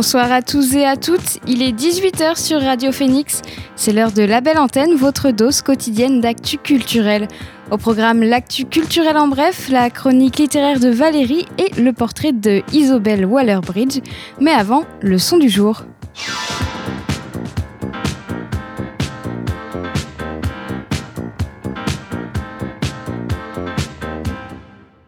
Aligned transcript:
Bonsoir 0.00 0.32
à 0.32 0.40
tous 0.40 0.74
et 0.76 0.86
à 0.86 0.96
toutes, 0.96 1.40
il 1.46 1.62
est 1.62 1.72
18h 1.72 2.42
sur 2.42 2.62
Radio 2.62 2.90
Phoenix, 2.90 3.42
c'est 3.76 3.92
l'heure 3.92 4.12
de 4.12 4.22
la 4.22 4.40
belle 4.40 4.56
antenne, 4.56 4.94
votre 4.94 5.30
dose 5.30 5.60
quotidienne 5.60 6.22
d'actu 6.22 6.56
culturel. 6.56 7.28
Au 7.70 7.76
programme 7.76 8.22
L'actu 8.22 8.64
culturel 8.64 9.18
en 9.18 9.28
bref, 9.28 9.68
la 9.68 9.90
chronique 9.90 10.38
littéraire 10.38 10.80
de 10.80 10.88
Valérie 10.88 11.44
et 11.58 11.78
le 11.78 11.92
portrait 11.92 12.32
de 12.32 12.62
Isobel 12.72 13.26
Waller-Bridge. 13.26 14.00
Mais 14.40 14.52
avant, 14.52 14.84
le 15.02 15.18
son 15.18 15.36
du 15.36 15.50
jour. 15.50 15.84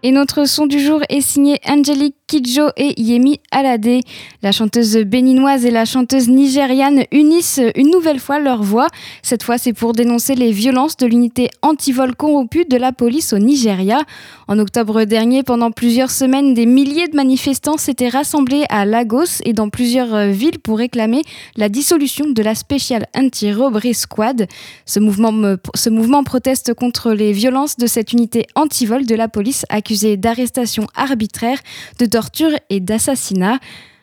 Et 0.02 0.10
notre 0.10 0.46
son 0.46 0.66
du 0.66 0.80
jour 0.80 1.00
est 1.08 1.22
signé 1.22 1.60
Angelique 1.66 2.16
Kidjo 2.32 2.70
et 2.78 2.98
Yemi 2.98 3.40
Alade. 3.50 4.00
La 4.42 4.52
chanteuse 4.52 4.96
béninoise 4.96 5.66
et 5.66 5.70
la 5.70 5.84
chanteuse 5.84 6.30
nigériane 6.30 7.04
unissent 7.12 7.60
une 7.76 7.90
nouvelle 7.90 8.20
fois 8.20 8.38
leur 8.38 8.62
voix. 8.62 8.86
Cette 9.22 9.42
fois, 9.42 9.58
c'est 9.58 9.74
pour 9.74 9.92
dénoncer 9.92 10.34
les 10.34 10.50
violences 10.50 10.96
de 10.96 11.04
l'unité 11.04 11.50
anti-vol 11.60 12.14
corrompue 12.14 12.64
de 12.64 12.78
la 12.78 12.90
police 12.90 13.34
au 13.34 13.38
Nigeria. 13.38 14.00
En 14.48 14.58
octobre 14.58 15.04
dernier, 15.04 15.42
pendant 15.42 15.70
plusieurs 15.70 16.10
semaines, 16.10 16.54
des 16.54 16.64
milliers 16.64 17.08
de 17.08 17.16
manifestants 17.16 17.76
s'étaient 17.76 18.08
rassemblés 18.08 18.64
à 18.70 18.86
Lagos 18.86 19.42
et 19.44 19.52
dans 19.52 19.68
plusieurs 19.68 20.28
villes 20.28 20.58
pour 20.58 20.78
réclamer 20.78 21.20
la 21.56 21.68
dissolution 21.68 22.30
de 22.30 22.42
la 22.42 22.54
Special 22.54 23.04
Anti-Robbery 23.14 23.92
Squad. 23.92 24.46
Ce 24.86 25.00
mouvement, 25.00 25.56
ce 25.74 25.90
mouvement 25.90 26.24
proteste 26.24 26.72
contre 26.72 27.12
les 27.12 27.32
violences 27.32 27.76
de 27.76 27.86
cette 27.86 28.14
unité 28.14 28.46
anti-vol 28.54 29.04
de 29.04 29.14
la 29.14 29.28
police 29.28 29.66
accusée 29.68 30.16
d'arrestation 30.16 30.86
arbitraire, 30.94 31.58
de 31.98 32.06
torture 32.22 32.56
et 32.70 32.78
d'assassinat. 32.78 33.58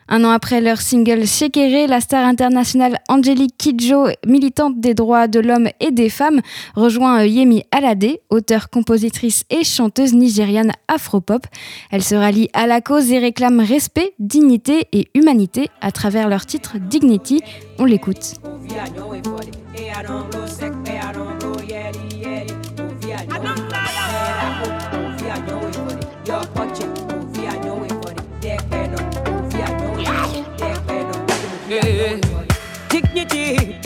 Un 0.06 0.24
an 0.24 0.30
après 0.30 0.60
leur 0.60 0.80
single 0.82 1.24
Shekere, 1.26 1.88
la 1.88 2.00
star 2.00 2.26
internationale 2.26 2.98
Angelique 3.08 3.56
Kidjo, 3.56 4.08
militante 4.26 4.78
des 4.78 4.92
droits 4.92 5.26
de 5.26 5.40
l'homme 5.40 5.68
et 5.78 5.90
des 5.90 6.10
femmes, 6.10 6.40
rejoint 6.74 7.24
Yemi 7.24 7.62
Alade, 7.70 8.18
auteure, 8.28 8.68
compositrice 8.68 9.44
et 9.48 9.64
chanteuse 9.64 10.12
nigériane 10.12 10.72
afropop. 10.88 11.46
Elle 11.90 12.02
se 12.02 12.14
rallie 12.14 12.50
à 12.52 12.66
la 12.66 12.82
cause 12.82 13.10
et 13.10 13.20
réclame 13.20 13.60
respect, 13.60 14.12
dignité 14.18 14.88
et 14.92 15.08
humanité 15.14 15.70
à 15.80 15.92
travers 15.92 16.28
leur 16.28 16.44
titre 16.44 16.76
Dignity. 16.78 17.40
On 17.78 17.86
l'écoute. 17.86 18.34
Dignity 31.70 33.76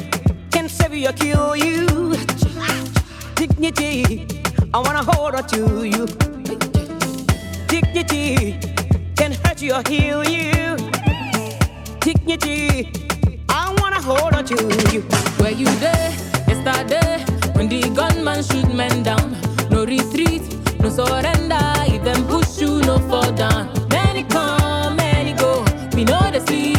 can 0.51 0.71
save 0.71 0.95
you 0.95 1.11
or 1.11 1.13
kill 1.13 1.55
you. 1.55 2.17
Dignity, 3.35 4.27
I 4.73 4.79
wanna 4.79 5.05
hold 5.05 5.35
on 5.35 5.47
to 5.49 5.85
you. 5.85 6.07
Dignity 7.67 8.59
can 9.17 9.33
hurt 9.33 9.61
you 9.61 9.75
or 9.75 9.83
heal 9.87 10.25
you. 10.25 10.77
Dignity, 12.01 12.91
I 13.51 13.77
wanna 13.79 14.01
hold 14.01 14.33
on 14.33 14.47
to 14.47 14.55
you. 14.91 15.03
Where 15.37 15.53
you 15.53 15.67
there? 15.77 16.11
Yesterday, 16.49 17.23
when 17.53 17.69
the 17.69 17.83
gunman 17.95 18.43
shoot 18.45 18.73
men 18.73 19.03
down. 19.03 19.37
No 19.69 19.85
retreat, 19.85 20.41
no 20.81 20.89
surrender. 20.89 21.61
If 21.87 22.03
them 22.03 22.27
push 22.29 22.63
you, 22.63 22.81
no 22.81 22.99
fall 23.11 23.31
down. 23.33 23.69
Many 23.91 24.23
come, 24.23 24.97
many 24.97 25.35
go. 25.35 25.63
We 25.95 26.05
know 26.05 26.31
the 26.31 26.41
sleep, 26.47 26.74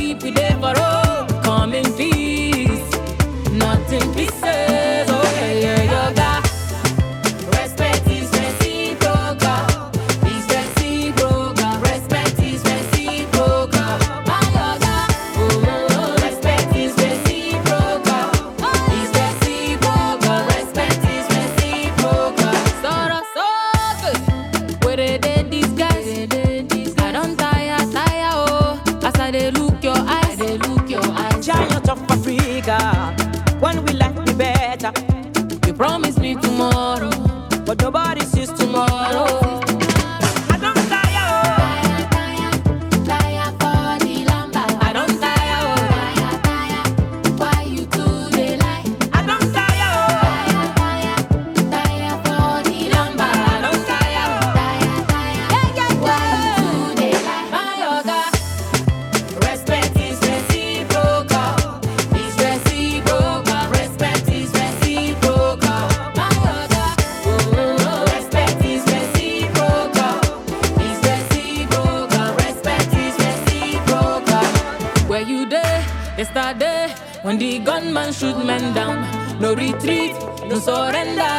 No 79.45 79.53
retreat, 79.53 80.15
no 80.49 80.59
surrender. 80.59 81.34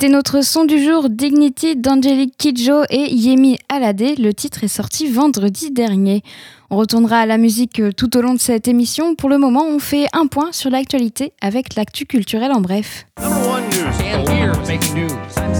C'était 0.00 0.14
notre 0.14 0.42
son 0.42 0.64
du 0.64 0.82
jour 0.82 1.10
Dignity 1.10 1.76
d'Angelique 1.76 2.34
Kidjo 2.38 2.84
et 2.88 3.14
Yemi 3.14 3.58
Alade. 3.68 4.18
Le 4.18 4.32
titre 4.32 4.64
est 4.64 4.68
sorti 4.68 5.12
vendredi 5.12 5.72
dernier. 5.72 6.22
On 6.70 6.78
retournera 6.78 7.18
à 7.18 7.26
la 7.26 7.36
musique 7.36 7.80
euh, 7.80 7.92
tout 7.92 8.16
au 8.16 8.22
long 8.22 8.32
de 8.32 8.40
cette 8.40 8.66
émission. 8.66 9.14
Pour 9.14 9.28
le 9.28 9.36
moment, 9.36 9.62
on 9.62 9.78
fait 9.78 10.06
un 10.14 10.26
point 10.26 10.52
sur 10.52 10.70
l'actualité 10.70 11.34
avec 11.42 11.76
l'actu 11.76 12.06
culturel 12.06 12.50
en 12.50 12.62
bref. 12.62 13.04
Number 13.20 13.46
one 13.46 13.68
news. 13.68 13.92
And 14.00 14.26
here's 14.26 14.56
making 14.66 14.94
news. 14.94 15.12
I'm 15.36 15.52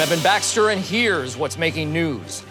Evan 0.00 0.20
Baxter, 0.22 0.68
and 0.68 0.78
here's 0.78 1.36
what's 1.36 1.58
making 1.58 1.92
news. 1.92 2.44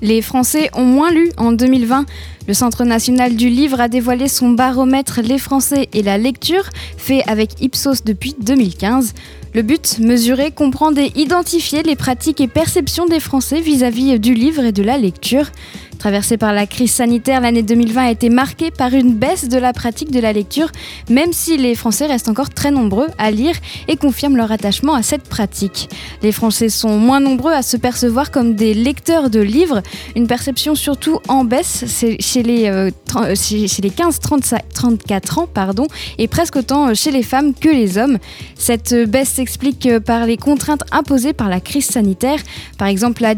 Les 0.00 0.22
Français 0.22 0.70
ont 0.74 0.84
moins 0.84 1.10
lu 1.10 1.30
en 1.36 1.52
2020. 1.52 2.06
Le 2.46 2.54
Centre 2.54 2.84
national 2.84 3.34
du 3.34 3.48
livre 3.48 3.80
a 3.80 3.88
dévoilé 3.88 4.28
son 4.28 4.50
baromètre 4.50 5.20
Les 5.22 5.38
Français 5.38 5.88
et 5.92 6.02
la 6.02 6.18
lecture, 6.18 6.64
fait 6.96 7.22
avec 7.28 7.60
Ipsos 7.60 8.04
depuis 8.04 8.34
2015. 8.40 9.12
Le 9.54 9.62
but, 9.62 9.98
mesurer, 9.98 10.50
comprendre 10.52 10.98
et 10.98 11.12
identifier 11.16 11.82
les 11.82 11.96
pratiques 11.96 12.40
et 12.40 12.48
perceptions 12.48 13.06
des 13.06 13.18
Français 13.18 13.60
vis-à-vis 13.60 14.20
du 14.20 14.34
livre 14.34 14.64
et 14.64 14.72
de 14.72 14.82
la 14.82 14.98
lecture. 14.98 15.50
Traversée 15.98 16.36
par 16.36 16.52
la 16.52 16.68
crise 16.68 16.92
sanitaire, 16.92 17.40
l'année 17.40 17.64
2020 17.64 18.02
a 18.02 18.10
été 18.12 18.30
marquée 18.30 18.70
par 18.70 18.94
une 18.94 19.14
baisse 19.14 19.48
de 19.48 19.58
la 19.58 19.72
pratique 19.72 20.12
de 20.12 20.20
la 20.20 20.32
lecture, 20.32 20.70
même 21.10 21.32
si 21.32 21.56
les 21.56 21.74
Français 21.74 22.06
restent 22.06 22.28
encore 22.28 22.50
très 22.50 22.70
nombreux 22.70 23.08
à 23.18 23.32
lire 23.32 23.56
et 23.88 23.96
confirment 23.96 24.36
leur 24.36 24.52
attachement 24.52 24.94
à 24.94 25.02
cette 25.02 25.24
pratique. 25.24 25.88
Les 26.22 26.30
Français 26.30 26.68
sont 26.68 26.98
moins 26.98 27.18
nombreux 27.18 27.52
à 27.52 27.62
se 27.62 27.76
percevoir 27.76 28.30
comme 28.30 28.54
des 28.54 28.74
lecteurs 28.74 29.28
de 29.28 29.40
livres, 29.40 29.82
une 30.14 30.28
perception 30.28 30.76
surtout 30.76 31.18
en 31.26 31.42
baisse 31.44 31.84
chez 32.20 32.42
les, 32.44 32.68
euh, 32.68 32.90
euh, 33.16 33.34
chez 33.34 33.82
les 33.82 33.90
15-34 33.90 35.40
ans 35.40 35.48
pardon, 35.52 35.88
et 36.18 36.28
presque 36.28 36.56
autant 36.56 36.94
chez 36.94 37.10
les 37.10 37.24
femmes 37.24 37.54
que 37.54 37.68
les 37.68 37.98
hommes. 37.98 38.18
Cette 38.54 38.94
baisse 38.94 39.30
s'explique 39.30 39.98
par 40.06 40.26
les 40.26 40.36
contraintes 40.36 40.84
imposées 40.92 41.32
par 41.32 41.48
la 41.48 41.58
crise 41.60 41.86
sanitaire, 41.86 42.38
par 42.78 42.86
exemple 42.86 43.22
la, 43.22 43.34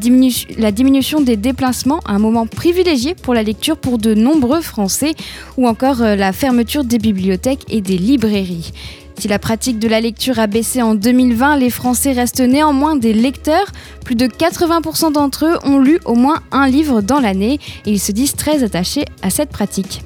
la 0.58 0.72
diminution 0.72 1.22
des 1.22 1.38
déplacements 1.38 2.00
à 2.04 2.12
un 2.12 2.18
moment 2.18 2.46
privilégié 2.50 3.14
pour 3.14 3.34
la 3.34 3.42
lecture 3.42 3.76
pour 3.76 3.98
de 3.98 4.14
nombreux 4.14 4.60
Français 4.60 5.14
ou 5.56 5.66
encore 5.66 6.02
euh, 6.02 6.16
la 6.16 6.32
fermeture 6.32 6.84
des 6.84 6.98
bibliothèques 6.98 7.64
et 7.68 7.80
des 7.80 7.96
librairies. 7.96 8.72
Si 9.18 9.28
la 9.28 9.38
pratique 9.38 9.78
de 9.78 9.86
la 9.86 10.00
lecture 10.00 10.38
a 10.38 10.46
baissé 10.46 10.80
en 10.80 10.94
2020, 10.94 11.56
les 11.56 11.68
Français 11.68 12.12
restent 12.12 12.40
néanmoins 12.40 12.96
des 12.96 13.12
lecteurs. 13.12 13.66
Plus 14.04 14.14
de 14.14 14.26
80% 14.26 15.12
d'entre 15.12 15.44
eux 15.44 15.58
ont 15.62 15.78
lu 15.78 15.98
au 16.06 16.14
moins 16.14 16.40
un 16.52 16.66
livre 16.68 17.02
dans 17.02 17.20
l'année 17.20 17.60
et 17.84 17.90
ils 17.90 18.00
se 18.00 18.12
disent 18.12 18.34
très 18.34 18.64
attachés 18.64 19.04
à 19.20 19.28
cette 19.28 19.50
pratique. 19.50 20.02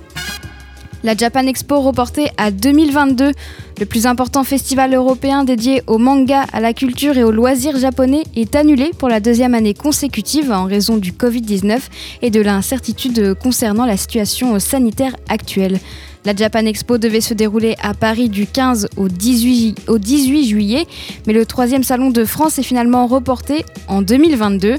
La 1.04 1.14
Japan 1.14 1.46
Expo 1.46 1.80
reportée 1.80 2.28
à 2.38 2.50
2022, 2.50 3.32
le 3.78 3.86
plus 3.86 4.06
important 4.06 4.44
festival 4.44 4.94
européen 4.94 5.44
dédié 5.44 5.82
au 5.86 5.98
manga, 5.98 6.46
à 6.52 6.60
la 6.60 6.72
culture 6.72 7.16
et 7.18 7.24
aux 7.24 7.32
loisirs 7.32 7.76
japonais, 7.76 8.22
est 8.36 8.54
annulé 8.54 8.90
pour 8.96 9.08
la 9.08 9.20
deuxième 9.20 9.54
année 9.54 9.74
consécutive 9.74 10.52
en 10.52 10.64
raison 10.64 10.96
du 10.96 11.12
Covid-19 11.12 11.80
et 12.22 12.30
de 12.30 12.40
l'incertitude 12.40 13.34
concernant 13.34 13.86
la 13.86 13.96
situation 13.96 14.58
sanitaire 14.58 15.16
actuelle. 15.28 15.78
La 16.24 16.34
Japan 16.34 16.64
Expo 16.64 16.96
devait 16.96 17.20
se 17.20 17.34
dérouler 17.34 17.76
à 17.82 17.92
Paris 17.92 18.30
du 18.30 18.46
15 18.46 18.88
au 18.96 19.08
18, 19.08 19.82
au 19.88 19.98
18, 19.98 20.46
juillet, 20.46 20.86
mais 21.26 21.34
le 21.34 21.44
troisième 21.44 21.82
salon 21.82 22.08
de 22.08 22.24
France 22.24 22.58
est 22.58 22.62
finalement 22.62 23.06
reporté 23.06 23.62
en 23.88 24.00
2022. 24.00 24.76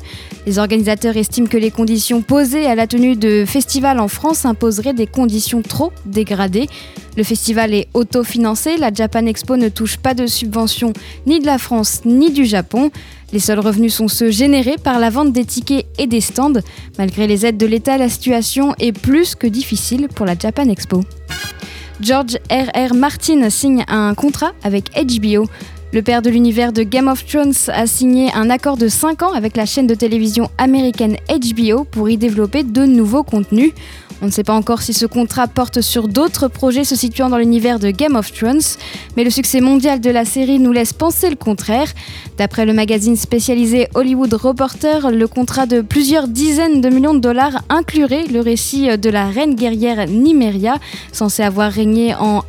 Les 0.48 0.60
organisateurs 0.60 1.16
estiment 1.18 1.48
que 1.48 1.58
les 1.58 1.70
conditions 1.70 2.24
posées 2.24 2.66
à 2.66 2.74
la 2.74 2.88
tenue 2.88 3.16
de 3.16 3.46
festivals 3.46 4.00
en 4.00 4.08
France 4.08 4.46
imposeraient 4.46 4.94
des 4.94 5.06
conditions 5.06 5.62
trop 5.62 5.92
dégradées. 6.08 6.68
Le 7.16 7.24
festival 7.24 7.76
est 7.76 7.90
autofinancé, 7.94 8.78
la 8.78 8.92
Japan 8.92 9.28
Expo 9.28 9.56
ne 9.56 9.70
touche 9.70 9.98
pas 9.98 10.16
de 10.16 10.26
subventions 10.26 10.94
ni 11.28 11.40
de 11.40 11.46
la 11.46 11.60
France 11.60 12.02
ni 12.06 12.32
du 12.32 12.46
Japon. 12.46 12.90
Les 13.34 13.40
seuls 13.40 13.60
revenus 13.60 13.94
sont 13.94 14.08
ceux 14.08 14.32
générés 14.32 14.78
par 14.82 15.00
la 15.00 15.10
vente 15.10 15.34
des 15.34 15.46
tickets 15.46 15.86
et 15.98 16.08
des 16.08 16.22
stands. 16.22 16.62
Malgré 16.98 17.28
les 17.28 17.46
aides 17.46 17.58
de 17.58 17.66
l'État, 17.66 17.98
la 17.98 18.10
situation 18.10 18.76
est 18.80 18.92
plus 18.92 19.36
que 19.36 19.48
difficile 19.48 20.08
pour 20.08 20.26
la 20.26 20.38
Japan 20.38 20.70
Expo. 20.70 21.04
George 22.02 22.38
R.R. 22.50 22.94
Martin 22.94 23.50
signe 23.50 23.86
un 23.88 24.14
contrat 24.16 24.52
avec 24.64 24.92
HBO. 24.94 25.48
Le 25.94 26.02
père 26.02 26.22
de 26.22 26.30
l'univers 26.30 26.74
de 26.74 26.84
Game 26.84 27.08
of 27.08 27.26
Thrones 27.26 27.54
a 27.70 27.88
signé 27.88 28.30
un 28.34 28.50
accord 28.50 28.76
de 28.76 28.90
5 28.90 29.24
ans 29.24 29.32
avec 29.32 29.56
la 29.56 29.66
chaîne 29.66 29.88
de 29.88 29.96
télévision 29.96 30.50
américaine 30.58 31.16
HBO 31.30 31.86
pour 31.86 32.10
y 32.10 32.18
développer 32.18 32.64
de 32.64 32.86
nouveaux 32.86 33.24
contenus. 33.24 33.72
On 34.22 34.28
ne 34.28 34.32
sait 34.32 34.44
pas 34.44 34.54
encore 34.54 34.82
si 34.82 34.94
ce 34.94 35.06
contrat 35.06 35.48
porte 35.48 35.82
sur 35.82 36.08
d'autres 36.08 36.48
projets 36.48 36.86
se 36.86 36.96
situant 36.96 37.28
dans 37.30 37.38
l'univers 37.38 37.80
de 37.80 37.92
Game 37.92 38.16
of 38.16 38.32
Thrones, 38.32 38.62
mais 39.18 39.26
le 39.26 39.30
succès 39.30 39.60
mondial 39.60 40.00
de 40.00 40.10
la 40.10 40.24
série 40.24 40.58
nous 40.58 40.72
laisse 40.72 40.94
penser 40.94 41.30
le 41.30 41.36
contraire. 41.36 41.90
D'après 42.38 42.66
le 42.66 42.72
magazine 42.72 43.18
spécialisé 43.18 43.88
Hollywood 43.94 44.34
Reporter, 44.34 45.12
le 45.12 45.28
contrat 45.28 45.66
de 45.66 45.82
plusieurs 45.82 46.30
dizaines 46.30 46.80
de 46.80 46.90
millions 46.90 47.14
de 47.14 47.20
dollars 47.20 47.62
inclurait 47.68 48.26
le 48.32 48.40
récit 48.40 48.98
de 48.98 49.10
la 49.10 49.28
reine 49.28 49.56
guerrière 49.56 50.08
Nymeria, 50.08 50.78
censée 51.12 51.44
avoir 51.44 51.72
régné, 51.72 52.14
euh, 52.14 52.40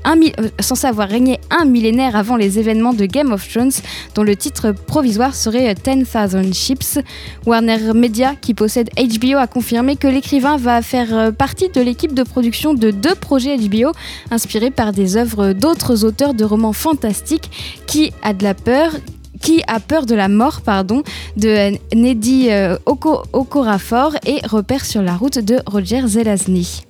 un 1.51 1.65
millénaire 1.65 2.15
avant 2.17 2.37
les 2.37 2.59
événements 2.61 2.95
de 2.95 3.07
Game 3.07 3.33
of 3.33 3.49
Thrones, 3.49 3.73
dont 4.15 4.23
le 4.23 4.37
titre 4.37 4.73
provisoire 4.73 5.35
serait 5.35 5.75
10,000 5.75 6.55
Ships. 6.55 6.99
Warner 7.45 7.93
Media, 7.93 8.35
qui 8.37 8.55
possède 8.55 8.91
HBO, 8.97 9.39
a 9.39 9.47
confirmé 9.47 9.97
que 9.97 10.07
l'écrivain 10.07 10.57
va 10.57 10.81
faire 10.83 11.33
partie 11.33 11.56
de 11.65 11.81
l'équipe 11.81 12.13
de 12.13 12.23
production 12.23 12.75
de 12.75 12.91
deux 12.91 13.15
projets 13.15 13.57
HBO 13.57 13.93
inspirés 14.31 14.71
par 14.71 14.93
des 14.93 15.17
œuvres 15.17 15.53
d'autres 15.53 16.05
auteurs 16.05 16.35
de 16.35 16.45
romans 16.45 16.75
fantastiques 16.75 17.51
qui 17.87 18.13
a 18.23 18.35
peur 18.35 20.07
de 20.07 20.15
la 20.15 20.29
mort 20.29 20.61
pardon, 20.61 21.03
de 21.37 21.77
Neddy 21.95 22.51
euh, 22.51 22.77
Okorafor 22.85 24.17
et 24.27 24.39
repère 24.47 24.85
sur 24.85 25.03
la 25.03 25.17
route 25.17 25.39
de 25.39 25.59
Roger 25.67 26.07
Zelazny. 26.07 26.83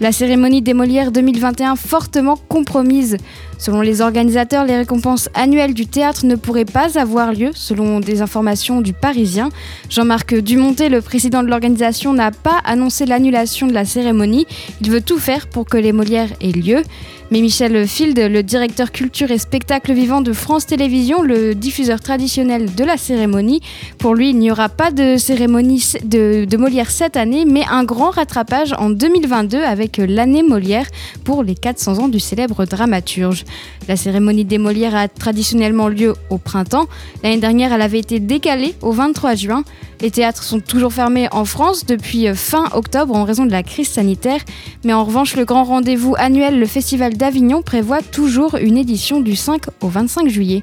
La 0.00 0.10
cérémonie 0.12 0.62
des 0.62 0.74
Molières 0.74 1.12
2021 1.12 1.76
fortement 1.76 2.36
compromise. 2.48 3.16
Selon 3.58 3.80
les 3.80 4.00
organisateurs, 4.00 4.64
les 4.64 4.76
récompenses 4.76 5.28
annuelles 5.34 5.74
du 5.74 5.86
théâtre 5.86 6.26
ne 6.26 6.34
pourraient 6.34 6.64
pas 6.64 6.98
avoir 6.98 7.32
lieu, 7.32 7.50
selon 7.54 8.00
des 8.00 8.22
informations 8.22 8.80
du 8.80 8.92
Parisien. 8.92 9.50
Jean-Marc 9.90 10.34
Dumontet, 10.34 10.88
le 10.88 11.00
président 11.00 11.42
de 11.42 11.48
l'organisation, 11.48 12.12
n'a 12.12 12.30
pas 12.30 12.60
annoncé 12.64 13.06
l'annulation 13.06 13.66
de 13.66 13.72
la 13.72 13.84
cérémonie. 13.84 14.46
Il 14.80 14.90
veut 14.90 15.00
tout 15.00 15.18
faire 15.18 15.46
pour 15.46 15.66
que 15.66 15.76
les 15.76 15.92
Molières 15.92 16.30
aient 16.40 16.52
lieu. 16.52 16.82
Mais 17.30 17.40
Michel 17.40 17.88
Field, 17.88 18.18
le 18.18 18.42
directeur 18.42 18.92
culture 18.92 19.30
et 19.30 19.38
spectacle 19.38 19.92
vivant 19.92 20.20
de 20.20 20.32
France 20.32 20.66
Télévisions, 20.66 21.22
le 21.22 21.54
diffuseur 21.54 22.00
traditionnel 22.00 22.74
de 22.74 22.84
la 22.84 22.96
cérémonie, 22.96 23.60
pour 23.98 24.14
lui, 24.14 24.30
il 24.30 24.38
n'y 24.38 24.50
aura 24.50 24.68
pas 24.68 24.90
de 24.90 25.16
cérémonie 25.16 25.82
de, 26.04 26.44
de, 26.44 26.56
Molière 26.56 26.90
cette 26.90 27.16
année, 27.16 27.44
mais 27.44 27.64
un 27.70 27.84
grand 27.84 28.10
rattrapage 28.10 28.74
en 28.78 28.90
2022 28.90 29.62
avec 29.62 29.96
l'année 29.96 30.42
Molière 30.42 30.86
pour 31.24 31.42
les 31.42 31.54
400 31.54 31.98
ans 31.98 32.08
du 32.08 32.20
célèbre 32.20 32.66
dramaturge. 32.66 33.43
La 33.88 33.96
cérémonie 33.96 34.44
des 34.44 34.58
Molières 34.58 34.94
a 34.94 35.08
traditionnellement 35.08 35.88
lieu 35.88 36.14
au 36.30 36.38
printemps. 36.38 36.86
L'année 37.22 37.38
dernière, 37.38 37.72
elle 37.72 37.82
avait 37.82 37.98
été 37.98 38.20
décalée 38.20 38.74
au 38.82 38.92
23 38.92 39.34
juin. 39.34 39.64
Les 40.00 40.10
théâtres 40.10 40.42
sont 40.42 40.60
toujours 40.60 40.92
fermés 40.92 41.28
en 41.32 41.44
France 41.44 41.86
depuis 41.86 42.26
fin 42.34 42.66
octobre 42.72 43.14
en 43.14 43.24
raison 43.24 43.46
de 43.46 43.52
la 43.52 43.62
crise 43.62 43.88
sanitaire. 43.88 44.40
Mais 44.84 44.92
en 44.92 45.04
revanche, 45.04 45.36
le 45.36 45.44
grand 45.44 45.64
rendez-vous 45.64 46.14
annuel, 46.18 46.58
le 46.58 46.66
Festival 46.66 47.16
d'Avignon, 47.16 47.62
prévoit 47.62 48.02
toujours 48.02 48.56
une 48.56 48.76
édition 48.76 49.20
du 49.20 49.36
5 49.36 49.62
au 49.80 49.88
25 49.88 50.28
juillet. 50.28 50.62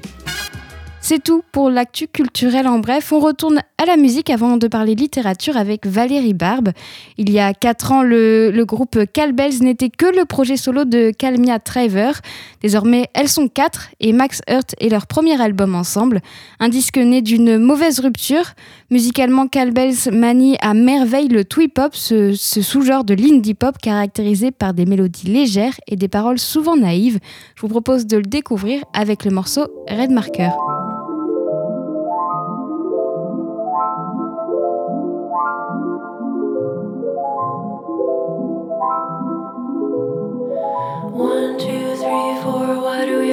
C'est 1.13 1.21
tout 1.21 1.43
pour 1.51 1.69
l'actu 1.69 2.07
culturel 2.07 2.69
en 2.69 2.79
bref. 2.79 3.11
On 3.11 3.19
retourne 3.19 3.59
à 3.77 3.85
la 3.85 3.97
musique 3.97 4.29
avant 4.29 4.55
de 4.55 4.69
parler 4.69 4.95
littérature 4.95 5.57
avec 5.57 5.85
Valérie 5.85 6.33
Barbe. 6.33 6.69
Il 7.17 7.29
y 7.29 7.37
a 7.37 7.53
4 7.53 7.91
ans, 7.91 8.01
le, 8.01 8.63
groupe 8.63 8.97
Calbels 9.11 9.61
n'était 9.61 9.89
que 9.89 10.05
le 10.05 10.23
projet 10.23 10.55
solo 10.55 10.85
de 10.85 11.11
Calmia 11.11 11.59
Traver. 11.59 12.13
Désormais, 12.61 13.09
elles 13.13 13.27
sont 13.27 13.49
4 13.49 13.89
et 13.99 14.13
Max 14.13 14.41
Hurt 14.49 14.73
est 14.79 14.87
leur 14.87 15.05
premier 15.05 15.41
album 15.41 15.75
ensemble. 15.75 16.21
Un 16.61 16.69
disque 16.69 16.95
né 16.95 17.21
d'une 17.21 17.57
mauvaise 17.57 17.99
rupture. 17.99 18.53
Musicalement, 18.89 19.47
Calbels 19.47 20.13
manie 20.13 20.55
à 20.61 20.73
merveille 20.73 21.27
le 21.27 21.43
twee-pop, 21.43 21.93
ce, 21.93 22.31
ce 22.35 22.61
sous-genre 22.61 23.03
de 23.03 23.15
l'indie 23.15 23.53
pop 23.53 23.77
caractérisé 23.77 24.51
par 24.51 24.73
des 24.73 24.85
mélodies 24.85 25.27
légères 25.27 25.75
et 25.87 25.97
des 25.97 26.07
paroles 26.07 26.39
souvent 26.39 26.77
naïves. 26.77 27.19
Je 27.55 27.61
vous 27.63 27.67
propose 27.67 28.05
de 28.05 28.15
le 28.15 28.23
découvrir 28.23 28.81
avec 28.93 29.25
le 29.25 29.31
morceau 29.31 29.67
Red 29.89 30.11
Marker. 30.11 30.51
One, 41.21 41.57
two, 41.59 41.95
three, 41.95 42.33
four. 42.41 42.81
Why 42.81 43.05
do 43.05 43.19
we 43.19 43.30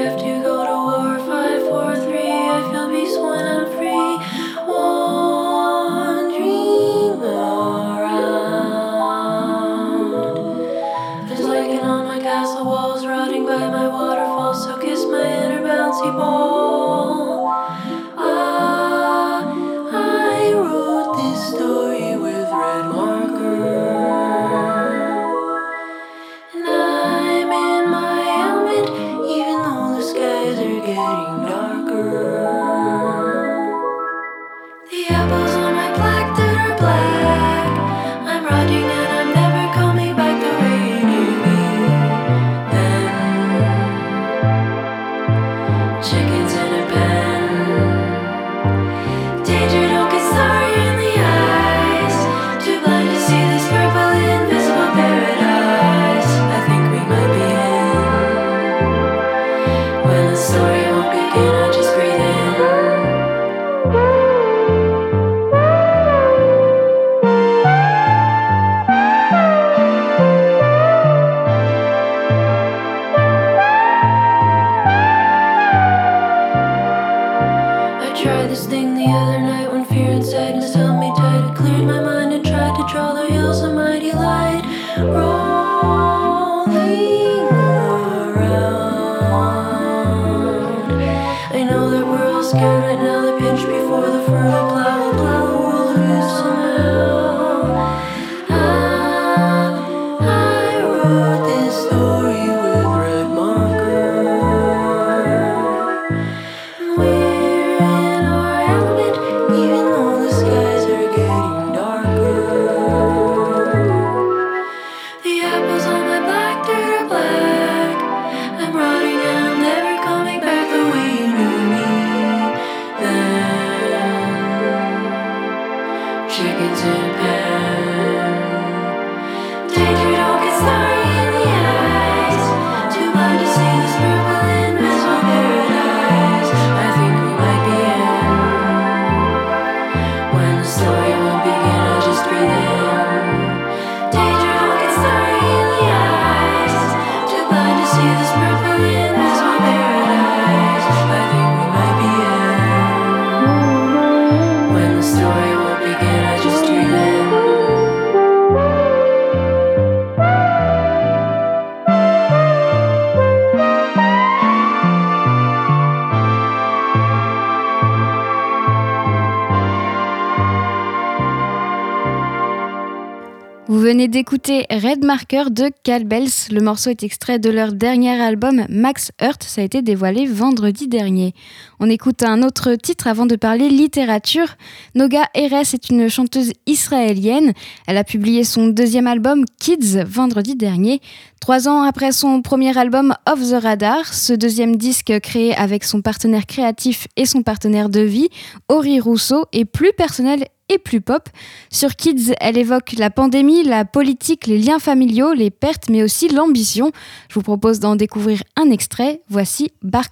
d'écouter 174.08 174.64
Red 174.70 175.04
Marker 175.04 175.44
de 175.50 175.70
Cal 175.82 176.04
Bells. 176.04 176.50
Le 176.50 176.60
morceau 176.60 176.90
est 176.90 177.02
extrait 177.02 177.38
de 177.38 177.50
leur 177.50 177.72
dernier 177.72 178.20
album 178.20 178.64
Max 178.70 179.12
Earth. 179.20 179.42
Ça 179.42 179.60
a 179.60 179.64
été 179.64 179.82
dévoilé 179.82 180.26
vendredi 180.26 180.88
dernier. 180.88 181.34
On 181.78 181.90
écoute 181.90 182.22
un 182.22 182.42
autre 182.42 182.74
titre 182.74 183.06
avant 183.06 183.26
de 183.26 183.36
parler 183.36 183.68
littérature. 183.68 184.56
Noga 184.94 185.28
Eres 185.34 185.74
est 185.74 185.90
une 185.90 186.08
chanteuse 186.08 186.52
israélienne. 186.66 187.52
Elle 187.86 187.98
a 187.98 188.04
publié 188.04 188.44
son 188.44 188.68
deuxième 188.68 189.06
album 189.06 189.44
Kids 189.60 190.02
vendredi 190.06 190.56
dernier. 190.56 191.00
Trois 191.40 191.68
ans 191.68 191.82
après 191.82 192.12
son 192.12 192.40
premier 192.40 192.76
album 192.76 193.14
Off 193.30 193.40
the 193.40 193.62
Radar, 193.62 194.12
ce 194.12 194.32
deuxième 194.32 194.76
disque 194.76 195.20
créé 195.20 195.54
avec 195.54 195.84
son 195.84 196.00
partenaire 196.00 196.46
créatif 196.46 197.08
et 197.16 197.26
son 197.26 197.42
partenaire 197.42 197.90
de 197.90 198.00
vie, 198.00 198.28
Ori 198.68 199.00
Rousseau, 199.00 199.44
est 199.52 199.64
plus 199.64 199.92
personnel 199.92 200.46
et 200.68 200.78
plus 200.78 201.00
pop. 201.00 201.28
Sur 201.70 201.96
Kids, 201.96 202.34
elle 202.40 202.58
évoque 202.58 202.92
la 202.92 203.10
pandémie, 203.10 203.64
la 203.64 203.84
politique, 203.84 204.46
les 204.46 204.58
liens 204.58 204.78
familiaux, 204.78 205.32
les 205.32 205.50
pertes, 205.50 205.88
mais 205.88 206.02
aussi 206.02 206.28
l'ambition. 206.28 206.92
Je 207.28 207.34
vous 207.34 207.42
propose 207.42 207.80
d'en 207.80 207.96
découvrir 207.96 208.42
un 208.56 208.70
extrait. 208.70 209.22
Voici 209.28 209.72
Bar. 209.82 210.04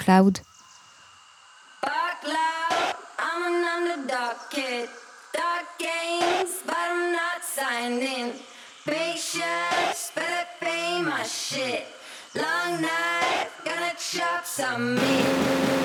Long 12.37 12.83
night, 12.83 13.49
gonna 13.65 13.95
chop 13.97 14.45
some 14.45 14.97
meat. 14.97 15.76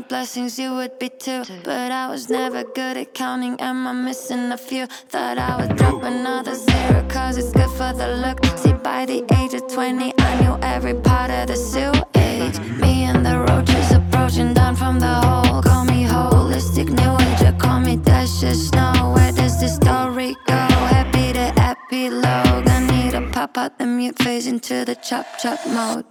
My 0.00 0.06
blessings, 0.08 0.58
you 0.58 0.74
would 0.74 0.98
be 0.98 1.08
too. 1.08 1.42
But 1.64 1.92
I 1.92 2.08
was 2.08 2.30
never 2.30 2.64
good 2.64 2.96
at 2.96 3.12
counting. 3.14 3.60
Am 3.60 3.86
I 3.86 3.92
missing 3.92 4.52
a 4.52 4.56
few? 4.56 4.86
Thought 4.86 5.38
I 5.38 5.56
would 5.58 5.76
drop 5.76 6.02
another 6.02 6.54
zero, 6.54 7.04
cause 7.08 7.36
it's 7.36 7.52
good 7.52 7.70
for 7.78 7.92
the 7.92 8.08
look. 8.22 8.38
See, 8.58 8.72
by 8.72 9.04
the 9.06 9.24
age 9.38 9.54
of 9.54 9.66
20, 9.68 10.14
I 10.18 10.40
knew 10.40 10.56
every 10.62 10.94
part 10.94 11.30
of 11.30 11.48
the 11.48 11.56
sewage. 11.56 12.58
Me 12.80 13.04
and 13.04 13.24
the 13.26 13.38
roaches 13.48 13.90
approaching 13.92 14.54
down 14.54 14.74
from 14.76 15.00
the 15.00 15.14
hole. 15.24 15.62
Call 15.62 15.84
me 15.84 16.04
holistic 16.04 16.88
new 17.00 17.12
age, 17.26 17.42
or 17.42 17.56
call 17.58 17.80
me 17.80 17.96
Dash 17.96 18.42
of 18.42 18.56
Snow. 18.56 19.12
Where 19.14 19.32
does 19.32 19.60
this 19.60 19.76
story 19.76 20.34
go? 20.46 20.62
Happy 20.96 21.32
to 21.32 21.46
epilogue. 21.70 22.68
I 22.68 22.78
need 22.90 23.12
to 23.12 23.28
pop 23.32 23.58
out 23.58 23.78
the 23.78 23.86
mute 23.86 24.18
phase 24.22 24.46
into 24.46 24.84
the 24.84 24.94
chop 24.94 25.26
chop 25.38 25.58
mode. 25.66 26.06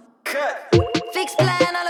Fixed 1.12 1.38
plan 1.38 1.74
on 1.76 1.86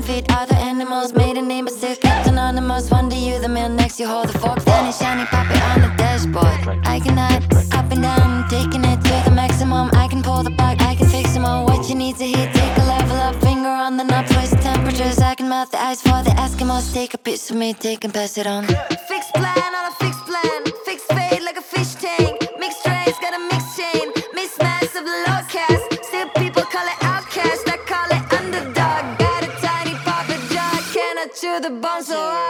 can 0.00 0.14
feed 0.14 0.32
other 0.32 0.54
animals. 0.54 1.12
Made 1.12 1.36
a 1.36 1.42
name, 1.42 1.64
but 1.64 1.74
still 1.74 1.96
kept 1.96 2.26
anonymous. 2.26 2.88
To 2.88 3.16
you, 3.16 3.40
the 3.40 3.48
man 3.48 3.76
next, 3.76 3.98
you 3.98 4.06
hold 4.06 4.28
the 4.28 4.38
fork, 4.38 4.60
then 4.64 4.86
it's 4.86 4.98
shiny, 4.98 5.24
pop 5.26 5.50
it 5.50 5.62
on 5.62 5.80
the 5.80 5.90
dashboard. 5.96 6.86
I 6.86 7.00
can 7.00 7.16
hide 7.16 7.44
up 7.74 7.90
and 7.90 8.02
down, 8.02 8.48
taking 8.48 8.84
it 8.84 9.00
to 9.02 9.22
the 9.24 9.32
maximum. 9.34 9.90
I 9.94 10.06
can 10.08 10.22
pull 10.22 10.42
the 10.42 10.50
plug, 10.50 10.80
I 10.80 10.94
can 10.94 11.08
fix 11.08 11.32
them 11.34 11.44
all. 11.44 11.64
What 11.66 11.88
you 11.88 11.94
need 11.94 12.16
to 12.16 12.24
heat, 12.24 12.50
take 12.52 12.76
a 12.78 12.84
level 12.84 13.16
up, 13.16 13.34
finger 13.36 13.68
on 13.68 13.96
the 13.96 14.04
knob, 14.04 14.26
twist 14.26 14.54
temperatures. 14.60 15.18
I 15.18 15.34
can 15.34 15.48
melt 15.48 15.70
the 15.72 15.80
ice 15.80 16.02
for 16.02 16.22
the 16.22 16.30
Eskimos. 16.44 16.92
Take 16.92 17.14
a 17.14 17.18
piece 17.18 17.50
of 17.50 17.56
me, 17.56 17.74
take 17.74 18.04
and 18.04 18.14
pass 18.14 18.38
it 18.38 18.46
on. 18.46 18.66
Fixed 19.08 19.34
plan 19.34 19.74
on 19.78 19.84
a 19.90 19.94
fixed 20.02 20.24
plan, 20.26 20.60
the 31.70 31.80
bone, 31.80 32.49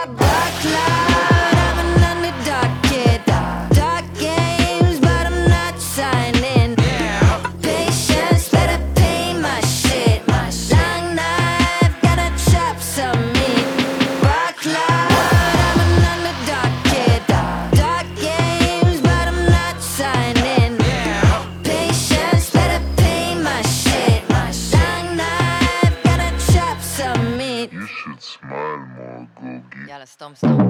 thumbs 30.21 30.43
up. 30.43 30.60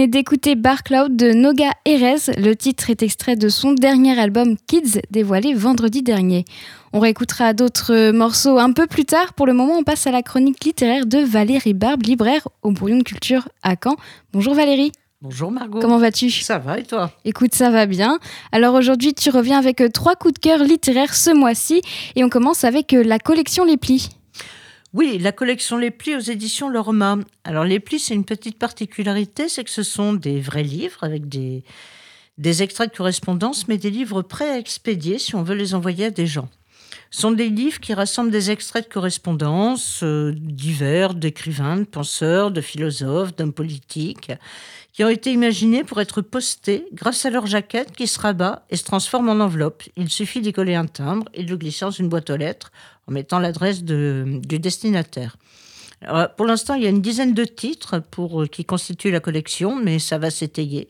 Venez 0.00 0.08
d'écouter 0.08 0.54
Bar 0.54 0.82
Cloud 0.82 1.14
de 1.14 1.34
Noga 1.34 1.72
Erez. 1.84 2.32
Le 2.38 2.54
titre 2.54 2.88
est 2.88 3.02
extrait 3.02 3.36
de 3.36 3.50
son 3.50 3.74
dernier 3.74 4.18
album 4.18 4.56
Kids, 4.66 5.02
dévoilé 5.10 5.52
vendredi 5.52 6.00
dernier. 6.02 6.46
On 6.94 7.00
réécoutera 7.00 7.52
d'autres 7.52 8.10
morceaux 8.10 8.58
un 8.58 8.72
peu 8.72 8.86
plus 8.86 9.04
tard. 9.04 9.34
Pour 9.34 9.46
le 9.46 9.52
moment, 9.52 9.74
on 9.76 9.82
passe 9.82 10.06
à 10.06 10.10
la 10.10 10.22
chronique 10.22 10.64
littéraire 10.64 11.04
de 11.04 11.18
Valérie 11.18 11.74
Barbe, 11.74 12.02
libraire 12.04 12.48
au 12.62 12.70
Brouillon 12.70 12.96
de 12.96 13.02
Culture 13.02 13.50
à 13.62 13.74
Caen. 13.76 13.96
Bonjour 14.32 14.54
Valérie, 14.54 14.92
Bonjour 15.20 15.50
Margot. 15.50 15.80
comment 15.80 15.98
vas-tu? 15.98 16.30
Ça 16.30 16.56
va 16.58 16.78
et 16.78 16.84
toi? 16.84 17.10
Écoute, 17.26 17.54
ça 17.54 17.68
va 17.68 17.84
bien. 17.84 18.18
Alors 18.52 18.76
aujourd'hui, 18.76 19.12
tu 19.12 19.28
reviens 19.28 19.58
avec 19.58 19.82
trois 19.92 20.14
coups 20.14 20.32
de 20.32 20.38
cœur 20.38 20.60
littéraires 20.60 21.14
ce 21.14 21.30
mois-ci 21.30 21.82
et 22.16 22.24
on 22.24 22.30
commence 22.30 22.64
avec 22.64 22.94
euh, 22.94 23.02
la 23.04 23.18
collection 23.18 23.66
Les 23.66 23.76
Plis. 23.76 24.08
Oui, 24.92 25.18
la 25.18 25.30
collection 25.30 25.76
Les 25.76 25.92
Plis 25.92 26.16
aux 26.16 26.20
éditions 26.20 26.68
Lorma. 26.68 27.18
Alors 27.44 27.62
Les 27.62 27.78
Plis, 27.78 28.00
c'est 28.00 28.14
une 28.14 28.24
petite 28.24 28.58
particularité, 28.58 29.48
c'est 29.48 29.62
que 29.62 29.70
ce 29.70 29.84
sont 29.84 30.14
des 30.14 30.40
vrais 30.40 30.64
livres 30.64 31.04
avec 31.04 31.28
des, 31.28 31.62
extraits 32.60 32.90
de 32.90 32.96
correspondance, 32.96 33.68
mais 33.68 33.78
des 33.78 33.90
livres 33.90 34.22
prêts 34.22 34.50
à 34.50 34.58
expédier 34.58 35.18
si 35.18 35.36
on 35.36 35.44
veut 35.44 35.54
les 35.54 35.74
envoyer 35.74 36.06
à 36.06 36.10
des 36.10 36.26
gens. 36.26 36.48
Ce 37.12 37.20
sont 37.20 37.30
des 37.30 37.50
livres 37.50 37.78
qui 37.78 37.94
rassemblent 37.94 38.32
des 38.32 38.50
extraits 38.50 38.88
de 38.88 38.92
correspondance 38.92 40.02
euh, 40.02 40.32
divers, 40.36 41.14
d'écrivains, 41.14 41.76
de 41.76 41.84
penseurs, 41.84 42.50
de 42.50 42.60
philosophes, 42.60 43.34
d'hommes 43.36 43.52
politiques, 43.52 44.32
qui 44.92 45.04
ont 45.04 45.08
été 45.08 45.32
imaginés 45.32 45.84
pour 45.84 46.00
être 46.00 46.20
postés 46.20 46.86
grâce 46.92 47.24
à 47.24 47.30
leur 47.30 47.46
jaquette 47.46 47.92
qui 47.92 48.08
se 48.08 48.18
rabat 48.18 48.64
et 48.70 48.76
se 48.76 48.84
transforme 48.84 49.28
en 49.28 49.40
enveloppe. 49.40 49.84
Il 49.96 50.10
suffit 50.10 50.40
d'y 50.40 50.52
coller 50.52 50.74
un 50.74 50.86
timbre 50.86 51.26
et 51.32 51.44
de 51.44 51.50
le 51.50 51.56
glisser 51.56 51.84
dans 51.84 51.90
une 51.92 52.08
boîte 52.08 52.30
aux 52.30 52.36
lettres 52.36 52.72
en 53.06 53.12
mettant 53.12 53.38
l'adresse 53.38 53.82
du 53.82 54.58
destinataire. 54.58 55.36
Pour 56.36 56.46
l'instant, 56.46 56.74
il 56.74 56.82
y 56.82 56.86
a 56.86 56.90
une 56.90 57.02
dizaine 57.02 57.34
de 57.34 57.44
titres 57.44 58.02
euh, 58.18 58.46
qui 58.46 58.64
constituent 58.64 59.10
la 59.10 59.20
collection, 59.20 59.76
mais 59.76 59.98
ça 59.98 60.16
va 60.16 60.30
s'étayer. 60.30 60.88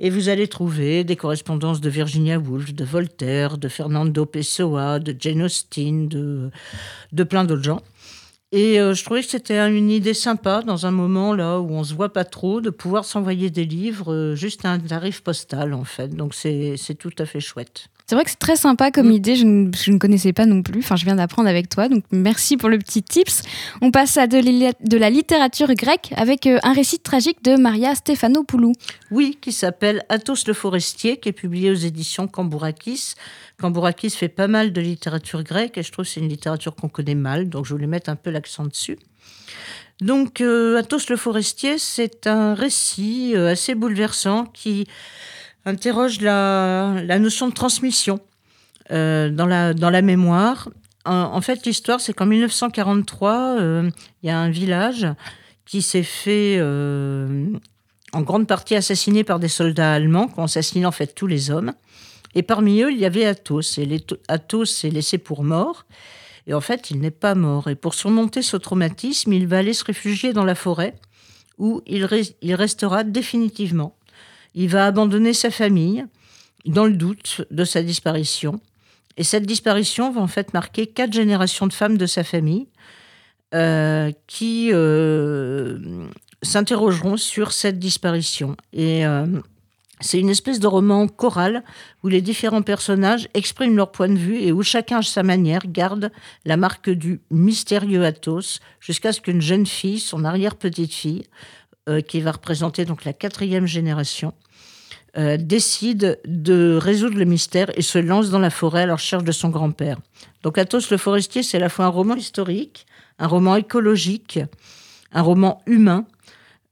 Et 0.00 0.10
vous 0.10 0.28
allez 0.28 0.48
trouver 0.48 1.04
des 1.04 1.16
correspondances 1.16 1.80
de 1.80 1.88
Virginia 1.88 2.38
Woolf, 2.38 2.72
de 2.72 2.84
Voltaire, 2.84 3.56
de 3.56 3.68
Fernando 3.68 4.26
Pessoa, 4.26 4.98
de 4.98 5.14
Jane 5.18 5.42
Austen, 5.42 6.08
de, 6.08 7.24
plein 7.24 7.44
d'autres 7.44 7.62
gens. 7.62 7.82
Et 8.50 8.80
euh, 8.80 8.94
je 8.94 9.04
trouvais 9.04 9.22
que 9.22 9.28
c'était 9.28 9.58
une 9.58 9.90
idée 9.90 10.14
sympa 10.14 10.62
dans 10.62 10.86
un 10.86 10.90
moment 10.90 11.34
là 11.34 11.60
où 11.60 11.70
on 11.70 11.84
se 11.84 11.94
voit 11.94 12.12
pas 12.12 12.24
trop 12.24 12.60
de 12.60 12.70
pouvoir 12.70 13.04
s'envoyer 13.04 13.50
des 13.50 13.64
livres 13.64 14.12
euh, 14.12 14.34
juste 14.34 14.64
à 14.64 14.70
un 14.70 14.78
tarif 14.78 15.20
postal 15.20 15.74
en 15.74 15.84
fait. 15.84 16.08
Donc 16.08 16.34
c'est 16.34 16.96
tout 16.98 17.12
à 17.18 17.26
fait 17.26 17.40
chouette. 17.40 17.88
C'est 18.08 18.14
vrai 18.14 18.24
que 18.24 18.30
c'est 18.30 18.38
très 18.38 18.56
sympa 18.56 18.90
comme 18.90 19.08
Mm. 19.08 19.12
idée, 19.12 19.36
je 19.36 19.44
ne, 19.44 19.70
je 19.70 19.92
ne 19.92 19.98
connaissais 19.98 20.32
pas 20.32 20.46
non 20.46 20.62
plus, 20.62 20.80
enfin 20.80 20.96
je 20.96 21.04
viens 21.04 21.16
d'apprendre 21.16 21.46
avec 21.46 21.68
toi, 21.68 21.90
donc 21.90 22.04
merci 22.10 22.56
pour 22.56 22.70
le 22.70 22.78
petit 22.78 23.02
tips. 23.02 23.42
On 23.82 23.90
passe 23.90 24.16
à 24.16 24.26
de, 24.26 24.96
la 24.96 25.10
littérature 25.10 25.74
grecque 25.74 26.14
avec 26.16 26.46
euh, 26.46 26.58
un 26.62 26.72
récit 26.72 27.00
tragique 27.00 27.44
de 27.44 27.56
Maria 27.56 27.94
Stépanopoulou. 27.94 28.72
Oui, 29.10 29.36
qui 29.42 29.52
s'appelle 29.52 30.06
Athos 30.08 30.46
le 30.46 30.54
Forestier, 30.54 31.18
qui 31.18 31.28
est 31.28 31.32
publié 31.32 31.70
aux 31.70 31.74
éditions 31.74 32.28
Cambourakis. 32.28 33.12
Cambourakis 33.60 34.08
fait 34.08 34.28
pas 34.30 34.48
mal 34.48 34.72
de 34.72 34.80
littérature 34.80 35.42
grecque 35.42 35.76
et 35.76 35.82
je 35.82 35.92
trouve 35.92 36.06
que 36.06 36.10
c'est 36.10 36.20
une 36.20 36.30
littérature 36.30 36.74
qu'on 36.74 36.88
connaît 36.88 37.14
mal, 37.14 37.50
donc 37.50 37.66
je 37.66 37.74
voulais 37.74 37.86
mettre 37.86 38.08
un 38.08 38.16
peu 38.16 38.30
l'accent 38.30 38.64
dessus. 38.64 38.96
Donc, 40.00 40.40
euh, 40.40 40.78
Athos 40.78 41.10
le 41.10 41.16
Forestier, 41.16 41.76
c'est 41.76 42.26
un 42.26 42.54
récit 42.54 43.32
euh, 43.34 43.50
assez 43.50 43.74
bouleversant 43.74 44.46
qui 44.46 44.86
interroge 45.68 46.20
la, 46.20 47.18
notion 47.18 47.48
de 47.48 47.54
transmission 47.54 48.20
euh, 48.90 49.30
dans, 49.30 49.46
la, 49.46 49.74
dans 49.74 49.90
la 49.90 50.02
mémoire. 50.02 50.68
En, 51.04 51.40
fait, 51.40 51.64
l'histoire, 51.64 52.00
c'est 52.00 52.12
qu'en 52.12 52.26
1943, 52.26 53.56
euh, 53.58 53.90
il 54.22 54.26
y 54.26 54.30
a 54.30 54.38
un 54.38 54.50
village 54.50 55.06
qui 55.64 55.80
s'est 55.80 56.02
fait 56.02 56.56
euh, 56.58 57.46
en 58.12 58.20
grande 58.20 58.46
partie 58.46 58.74
assassiné 58.74 59.24
par 59.24 59.38
des 59.38 59.48
soldats 59.48 59.94
allemands 59.94 60.28
qui 60.28 60.38
ont 60.38 60.44
assassiné 60.44 60.84
en 60.84 60.92
fait 60.92 61.14
tous 61.14 61.26
les 61.26 61.50
hommes. 61.50 61.72
Et 62.34 62.42
parmi 62.42 62.82
eux, 62.82 62.92
il 62.92 62.98
y 62.98 63.06
avait 63.06 63.24
Athos. 63.24 63.78
Et 63.78 64.04
Athos 64.28 64.84
est 64.84 64.90
laissé 64.90 65.16
pour 65.16 65.44
mort. 65.44 65.86
Et 66.46 66.52
en 66.52 66.60
fait, 66.60 66.90
il 66.90 67.00
n'est 67.00 67.10
pas 67.10 67.34
mort. 67.34 67.68
Et 67.68 67.74
pour 67.74 67.94
surmonter 67.94 68.42
ce 68.42 68.58
traumatisme, 68.58 69.32
il 69.32 69.46
va 69.46 69.58
aller 69.58 69.72
se 69.72 69.84
réfugier 69.84 70.34
dans 70.34 70.44
la 70.44 70.54
forêt 70.54 70.94
où 71.56 71.80
il 71.86 72.04
restera 72.54 73.02
définitivement. 73.02 73.97
Il 74.60 74.68
va 74.68 74.86
abandonner 74.86 75.34
sa 75.34 75.52
famille 75.52 76.04
dans 76.66 76.84
le 76.84 76.94
doute 76.94 77.42
de 77.52 77.62
sa 77.62 77.80
disparition. 77.80 78.60
Et 79.16 79.22
cette 79.22 79.46
disparition 79.46 80.10
va 80.10 80.20
en 80.20 80.26
fait 80.26 80.52
marquer 80.52 80.88
quatre 80.88 81.12
générations 81.12 81.68
de 81.68 81.72
femmes 81.72 81.96
de 81.96 82.06
sa 82.06 82.24
famille 82.24 82.66
euh, 83.54 84.10
qui 84.26 84.70
euh, 84.72 86.08
s'interrogeront 86.42 87.16
sur 87.16 87.52
cette 87.52 87.78
disparition. 87.78 88.56
Et 88.72 89.06
euh, 89.06 89.26
c'est 90.00 90.18
une 90.18 90.28
espèce 90.28 90.58
de 90.58 90.66
roman 90.66 91.06
choral 91.06 91.62
où 92.02 92.08
les 92.08 92.20
différents 92.20 92.62
personnages 92.62 93.28
expriment 93.34 93.76
leur 93.76 93.92
point 93.92 94.08
de 94.08 94.18
vue 94.18 94.40
et 94.40 94.50
où 94.50 94.64
chacun 94.64 94.98
à 94.98 95.02
sa 95.02 95.22
manière 95.22 95.68
garde 95.68 96.10
la 96.44 96.56
marque 96.56 96.90
du 96.90 97.20
mystérieux 97.30 98.04
Athos 98.04 98.58
jusqu'à 98.80 99.12
ce 99.12 99.20
qu'une 99.20 99.40
jeune 99.40 99.66
fille, 99.66 100.00
son 100.00 100.24
arrière-petite-fille, 100.24 101.26
qui 102.06 102.20
va 102.20 102.32
représenter 102.32 102.84
donc 102.84 103.06
la 103.06 103.14
quatrième 103.14 103.64
génération, 103.64 104.34
euh, 105.18 105.36
décide 105.36 106.20
de 106.26 106.78
résoudre 106.80 107.18
le 107.18 107.24
mystère 107.24 107.70
et 107.76 107.82
se 107.82 107.98
lance 107.98 108.30
dans 108.30 108.38
la 108.38 108.50
forêt 108.50 108.82
à 108.82 108.86
la 108.86 108.94
recherche 108.94 109.24
de 109.24 109.32
son 109.32 109.48
grand-père. 109.48 109.98
Donc 110.42 110.58
Athos 110.58 110.90
le 110.90 110.96
forestier, 110.96 111.42
c'est 111.42 111.56
à 111.56 111.60
la 111.60 111.68
fois 111.68 111.86
un 111.86 111.88
roman 111.88 112.14
historique, 112.14 112.86
un 113.18 113.26
roman 113.26 113.56
écologique, 113.56 114.38
un 115.12 115.22
roman 115.22 115.60
humain, 115.66 116.06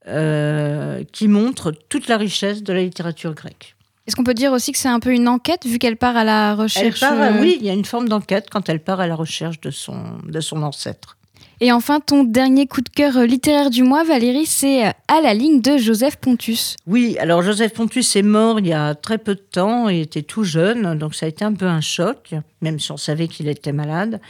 euh, 0.09 1.03
qui 1.11 1.27
montre 1.27 1.73
toute 1.73 2.07
la 2.07 2.17
richesse 2.17 2.63
de 2.63 2.73
la 2.73 2.83
littérature 2.83 3.35
grecque. 3.35 3.75
Est-ce 4.07 4.15
qu'on 4.15 4.23
peut 4.23 4.35
dire 4.35 4.53
aussi 4.53 4.71
que 4.71 4.79
c'est 4.79 4.89
un 4.89 5.01
peu 5.01 5.13
une 5.13 5.27
enquête 5.27 5.67
vu 5.67 5.81
qu'elle 5.81 5.97
part 5.97 6.17
à 6.17 6.23
la 6.23 6.53
Elle 6.53 6.61
recherche 6.61 7.01
part, 7.01 7.21
euh, 7.21 7.41
oui, 7.41 7.57
il 7.59 7.67
y 7.67 7.71
a 7.71 7.73
une 7.73 7.85
forme 7.85 8.09
d'enquête 8.09 8.47
quand 8.49 8.69
elle 8.69 8.79
part 8.79 9.01
à 9.01 9.09
la 9.09 9.17
recherche 9.17 9.61
de 9.61 9.73
son, 9.73 10.19
de 10.23 10.39
son 10.39 10.63
ancêtre. 10.63 11.16
Et 11.63 11.73
enfin, 11.73 12.01
ton 12.01 12.23
dernier 12.23 12.67
coup 12.67 12.83
de 12.83 12.91
cœur 12.91 13.17
euh, 13.17 13.25
littéraire 13.25 13.71
du 13.71 13.83
mois, 13.83 14.05
Valérie, 14.05 14.45
c'est 14.45 14.87
euh, 14.87 14.91
À 15.09 15.23
la 15.23 15.33
ligne 15.33 15.63
de 15.63 15.79
Joseph 15.79 16.17
Pontus. 16.17 16.77
Oui, 16.87 17.17
alors 17.19 17.41
Joseph 17.41 17.73
Pontus 17.73 18.15
est 18.15 18.23
mort 18.23 18.61
il 18.61 18.67
y 18.67 18.75
a 18.75 18.95
très 18.95 19.17
peu 19.17 19.35
de 19.35 19.41
temps, 19.41 19.89
il 19.89 20.01
était 20.01 20.21
tout 20.21 20.45
jeune, 20.45 20.99
donc 20.99 21.15
ça 21.15 21.25
a 21.25 21.31
été 21.31 21.47
un 21.47 21.55
peu 21.55 21.65
un 21.65 21.81
choc, 21.81 22.35
même 22.61 22.79
si 22.79 22.93
on 22.93 22.99
savait 22.99 23.27
qu'il 23.27 23.49
était 23.49 23.73
malade. 23.73 24.21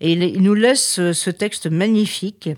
Et 0.00 0.12
il, 0.12 0.40
nous 0.40 0.54
laisse 0.54 1.00
euh, 1.00 1.12
ce 1.12 1.30
texte 1.30 1.66
magnifique. 1.66 2.50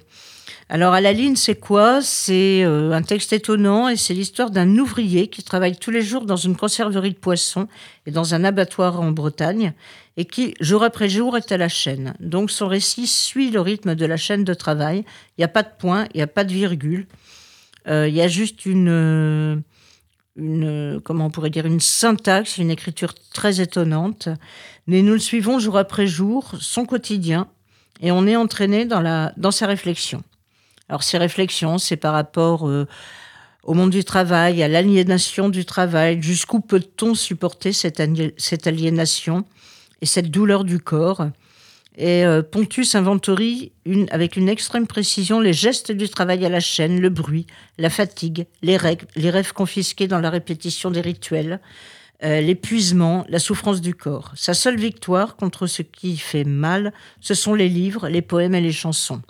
Alors 0.69 0.93
à 0.93 1.01
la 1.01 1.15
ligne, 1.15 1.37
c'est 1.37 1.59
quoi? 1.59 2.03
C'est 2.03 2.63
un 2.63 3.01
texte 3.01 3.33
étonnant 3.33 3.89
et 3.89 3.97
c'est 3.97 4.13
l'histoire 4.13 4.51
d'un 4.51 4.77
ouvrier 4.77 5.29
qui 5.29 5.43
travaille 5.43 5.79
tous 5.79 5.91
les 5.91 6.03
jours 6.03 6.27
dans 6.27 6.37
une 6.37 6.57
conserverie 6.57 7.13
de 7.13 7.17
poissons 7.17 7.69
et 8.05 8.11
dans 8.11 8.35
un 8.35 8.45
abattoir 8.45 9.01
en 9.01 9.11
Bretagne 9.11 9.73
et 10.19 10.25
qui, 10.25 10.55
jour 10.61 10.83
après 10.83 11.09
jour, 11.09 11.37
est 11.37 11.53
à 11.53 11.57
la 11.57 11.69
chaîne. 11.69 12.13
Donc 12.19 12.51
son 12.51 12.67
récit 12.67 13.07
suit 13.07 13.53
le 13.53 13.61
rythme 13.61 13.95
de 13.95 14.05
la 14.05 14.17
chaîne 14.17 14.43
de 14.43 14.53
travail. 14.53 15.05
Il 15.37 15.41
n'y 15.41 15.45
a 15.45 15.49
pas 15.49 15.63
de 15.63 15.71
point, 15.79 16.09
il 16.13 16.17
n'y 16.17 16.23
a 16.23 16.27
pas 16.27 16.43
de 16.43 16.53
virgule. 16.53 17.07
Euh, 17.87 18.09
Il 18.09 18.15
y 18.17 18.21
a 18.21 18.27
juste 18.27 18.67
une, 18.67 18.89
euh, 18.91 19.57
une, 20.35 20.97
euh, 20.97 21.01
comment 21.01 21.27
on 21.27 21.31
pourrait 21.31 21.51
dire, 21.51 21.67
une 21.67 21.79
syntaxe, 21.79 22.59
une 22.59 22.73
écriture 22.73 23.15
très 23.33 23.61
étonnante. 23.61 24.29
Mais 24.89 25.03
nous 25.03 25.13
le 25.13 25.21
suivons 25.21 25.61
jour 25.61 25.79
après 25.79 26.09
jour, 26.09 26.53
son 26.61 26.85
quotidien, 26.85 27.47
et 28.01 28.11
on 28.11 28.27
est 28.27 28.37
entraîné 28.37 28.87
dans, 28.87 29.33
dans 29.37 29.53
sa 29.53 29.67
réflexion. 29.69 30.25
Alors 30.89 31.05
ces 31.05 31.19
réflexions, 31.19 31.79
c'est 31.79 31.97
par 31.97 32.15
rapport 32.15 32.69
au 33.63 33.75
monde 33.75 33.91
du 33.91 34.03
travail, 34.03 34.63
à 34.65 34.69
l'aliénation 34.69 35.49
du 35.49 35.65
travail. 35.65 36.23
Jusqu'où 36.23 36.61
peut-on 36.61 37.15
supporter 37.15 37.73
cette, 37.73 38.03
cette 38.37 38.67
aliénation? 38.67 39.45
Et 40.01 40.07
cette 40.07 40.31
douleur 40.31 40.65
du 40.65 40.79
corps 40.79 41.27
Et 41.97 42.25
euh, 42.25 42.43
Pontus 42.43 42.95
inventorie 42.95 43.73
une, 43.85 44.09
avec 44.11 44.37
une 44.37 44.49
extrême 44.49 44.87
précision 44.87 45.41
les 45.41 45.53
gestes 45.53 45.93
du 45.93 46.09
travail 46.09 46.45
à 46.45 46.49
la 46.49 46.61
chaîne, 46.61 47.01
le 47.01 47.09
bruit, 47.09 47.47
la 47.79 47.91
fatigue, 47.91 48.47
les 48.63 48.77
règles, 48.77 49.07
les 49.17 49.31
rêves 49.31 49.53
confisqués 49.53 50.09
dans 50.09 50.21
la 50.21 50.31
répétition 50.31 50.91
des 50.91 51.01
rituels, 51.01 51.61
euh, 52.25 52.41
l'épuisement, 52.41 53.25
la 53.29 53.39
souffrance 53.39 53.81
du 53.81 53.95
corps. 53.95 54.33
Sa 54.35 54.55
seule 54.55 54.77
victoire 54.77 55.37
contre 55.37 55.67
ce 55.67 55.83
qui 55.83 56.17
fait 56.17 56.45
mal, 56.45 56.93
ce 57.21 57.35
sont 57.35 57.55
les 57.55 57.69
livres, 57.69 58.09
les 58.09 58.23
poèmes 58.23 58.55
et 58.55 58.61
les 58.61 58.73
chansons. 58.73 59.23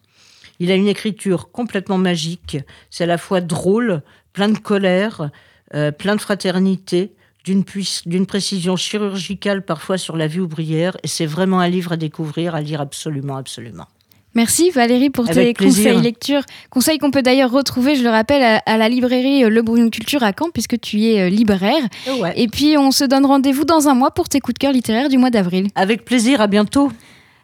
Il 0.59 0.71
a 0.71 0.75
une 0.75 0.89
écriture 0.89 1.51
complètement 1.51 1.99
magique. 1.99 2.59
C'est 2.91 3.05
à 3.05 3.07
la 3.07 3.19
fois 3.19 3.41
drôle, 3.41 4.03
plein 4.33 4.49
de 4.49 4.59
colère, 4.59 5.31
euh, 5.75 5.93
plein 5.93 6.17
de 6.17 6.21
fraternité, 6.21 7.13
d'une 7.45 8.27
précision 8.27 8.77
chirurgicale 8.77 9.65
parfois 9.65 9.99
sur 9.99 10.17
la 10.17 10.27
vie 10.27 10.41
ouvrière. 10.41 10.97
Et 11.03 11.09
c'est 11.09 11.27
vraiment 11.27 11.61
un 11.61 11.69
livre 11.69 11.93
à 11.93 11.97
découvrir, 11.97 12.55
à 12.55 12.61
lire 12.61 12.81
absolument, 12.81 13.37
absolument. 13.37 13.87
Merci 14.35 14.71
Valérie 14.71 15.11
pour 15.11 15.27
tes 15.27 15.53
plaisir. 15.53 15.85
conseils 15.85 16.03
lecture. 16.03 16.43
Conseils 16.71 16.99
qu'on 16.99 17.11
peut 17.11 17.23
d'ailleurs 17.23 17.51
retrouver, 17.51 17.97
je 17.97 18.05
le 18.05 18.11
rappelle, 18.11 18.43
à, 18.43 18.63
à 18.67 18.77
la 18.77 18.89
librairie 18.89 19.43
euh, 19.43 19.49
Le 19.49 19.63
Brouillon 19.63 19.91
Culture 19.91 20.23
à 20.23 20.33
Caen, 20.39 20.51
puisque 20.53 20.79
tu 20.79 20.99
y 20.99 21.15
es 21.15 21.23
euh, 21.23 21.29
libraire. 21.29 21.83
Ouais. 22.21 22.35
Et 22.37 22.47
puis 22.47 22.77
on 22.77 22.91
se 22.91 23.05
donne 23.05 23.25
rendez-vous 23.25 23.65
dans 23.65 23.89
un 23.89 23.95
mois 23.95 24.11
pour 24.11 24.29
tes 24.29 24.39
coups 24.41 24.55
de 24.55 24.59
cœur 24.59 24.73
littéraires 24.73 25.09
du 25.09 25.19
mois 25.19 25.31
d'avril. 25.31 25.69
Avec 25.75 26.05
plaisir, 26.05 26.41
à 26.41 26.47
bientôt. 26.47 26.93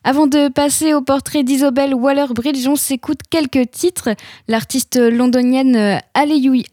Avant 0.07 0.27
de 0.27 0.49
passer 0.49 0.93
au 0.93 1.01
portrait 1.01 1.45
d'Isobel 1.45 1.95
Waller-Bridge, 1.95 2.69
on 2.69 2.77
s'écoute 2.77 3.21
quelques 3.31 3.71
titres. 3.71 4.11
L'artiste 4.49 4.97
londonienne 4.97 5.77
euh, 5.77 5.99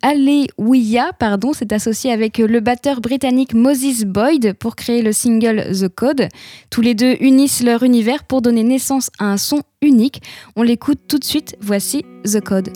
Alewiya 0.02 1.14
pardon, 1.18 1.54
s'est 1.54 1.74
associée 1.74 2.12
avec 2.12 2.40
le 2.40 2.60
batteur 2.60 3.00
britannique 3.00 3.54
Moses 3.54 4.04
Boyd 4.04 4.54
pour 4.60 4.76
créer 4.76 5.02
le 5.02 5.14
single 5.14 5.66
The 5.72 5.88
Code. 5.88 6.28
Tous 6.70 6.82
les 6.82 6.94
deux 6.94 7.16
unissent 7.22 7.64
leur 7.64 7.84
univers 7.84 8.26
pour 8.26 8.42
donner 8.42 8.64
naissance 8.64 9.10
à 9.18 9.28
un 9.28 9.38
son 9.38 9.62
unique. 9.82 10.22
On 10.58 10.64
l'écoute 10.64 11.00
tout 11.08 11.18
de 11.18 11.24
suite. 11.24 11.56
Voici 11.62 12.04
The 12.26 12.42
Code. 12.42 12.74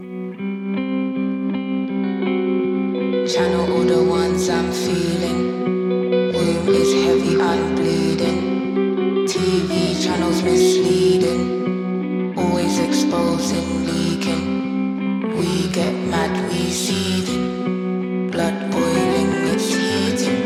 Misleading. 10.45 12.37
Always 12.37 12.79
exposing, 12.79 13.69
leaking. 13.89 14.45
We 15.37 15.69
get 15.69 15.93
mad, 16.13 16.33
we 16.49 16.71
seething. 16.71 18.29
Blood 18.31 18.57
boiling, 18.71 19.31
it's 19.51 19.69
heating. 19.73 20.43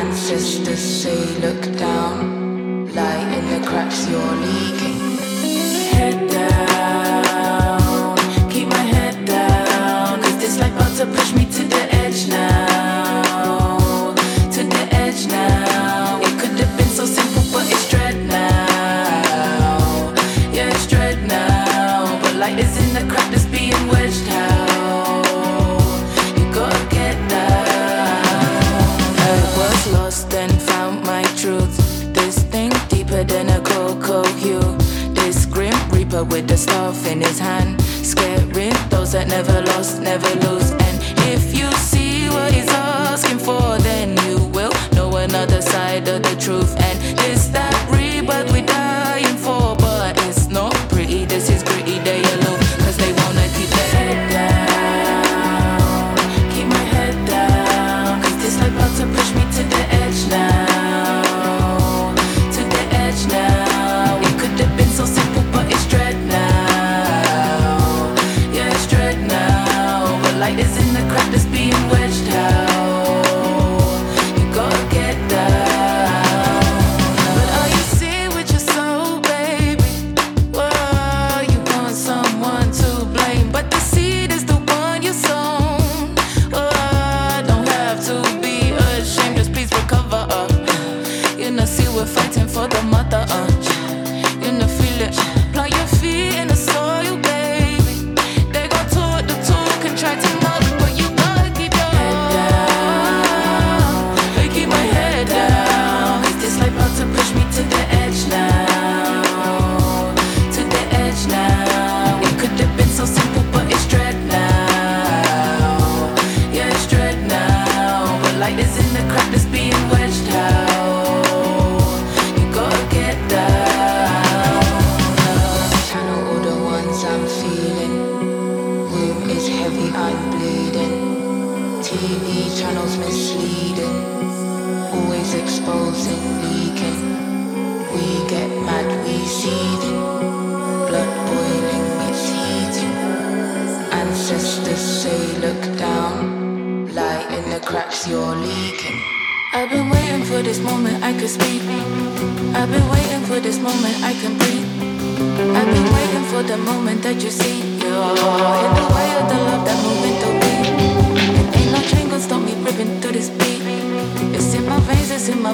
Ancestors 0.00 0.84
say, 1.00 1.20
look 1.44 1.62
down. 1.78 2.94
Light 2.94 3.28
in 3.38 3.44
the 3.52 3.60
cracks, 3.66 4.08
you're 4.08 4.36
leaking. 4.46 5.00
Head 5.94 6.18
down, 6.38 8.16
keep 8.50 8.68
my 8.68 8.84
head 8.94 9.16
this 10.40 10.56
to 10.98 11.06
push 11.06 11.32
me 11.32 11.49
with 36.24 36.48
the 36.48 36.56
staff 36.56 37.06
in 37.06 37.20
his 37.20 37.38
hand. 37.38 37.80
Scaring 37.82 38.74
those 38.88 39.12
that 39.12 39.28
never 39.28 39.62
lost, 39.62 40.00
never 40.00 40.28
lose. 40.46 40.89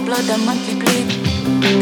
Blood, 0.06 0.30
I 0.30 0.38
bleed. 0.82 1.08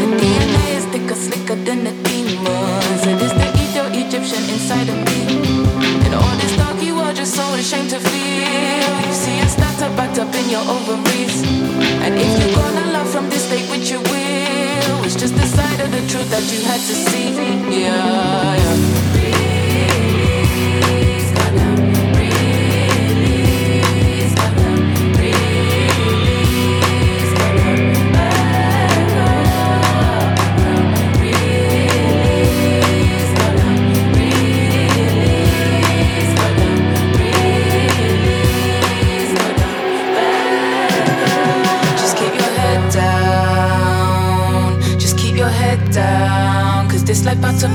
The 0.01 0.07
DNA 0.19 0.65
is 0.77 0.85
thicker, 0.89 1.13
slicker 1.13 1.57
than 1.67 1.83
the 1.83 1.93
demons. 2.05 3.01
It 3.05 3.21
is 3.21 3.33
the 3.39 3.47
Ethio 3.61 3.85
Egyptian 4.01 4.43
inside 4.49 4.89
of 4.89 4.97
me. 5.07 5.19
And 6.05 6.13
all 6.15 6.35
this 6.41 6.57
dark 6.57 6.81
you 6.81 6.95
are 7.05 7.13
just 7.13 7.35
so 7.35 7.45
ashamed 7.53 7.91
to 7.91 7.99
feel. 7.99 8.93
You 9.05 9.13
see 9.13 9.37
it's 9.45 9.57
not 9.59 9.77
backed 9.95 10.17
up 10.17 10.33
in 10.33 10.49
your 10.49 10.65
ovaries. 10.75 11.37
And 12.05 12.15
if 12.17 12.31
you're 12.39 12.55
gonna 12.55 12.85
love 12.97 13.09
from 13.13 13.29
this 13.29 13.45
state, 13.47 13.69
which 13.69 13.91
you 13.91 13.99
will, 13.99 15.05
it's 15.05 15.15
just 15.15 15.35
the 15.35 15.45
side 15.45 15.79
of 15.85 15.91
the 15.91 16.01
truth 16.09 16.29
that 16.33 16.45
you 16.51 16.59
had 16.65 16.81
to 16.89 16.95
see. 17.07 17.29
Yeah. 17.81 18.54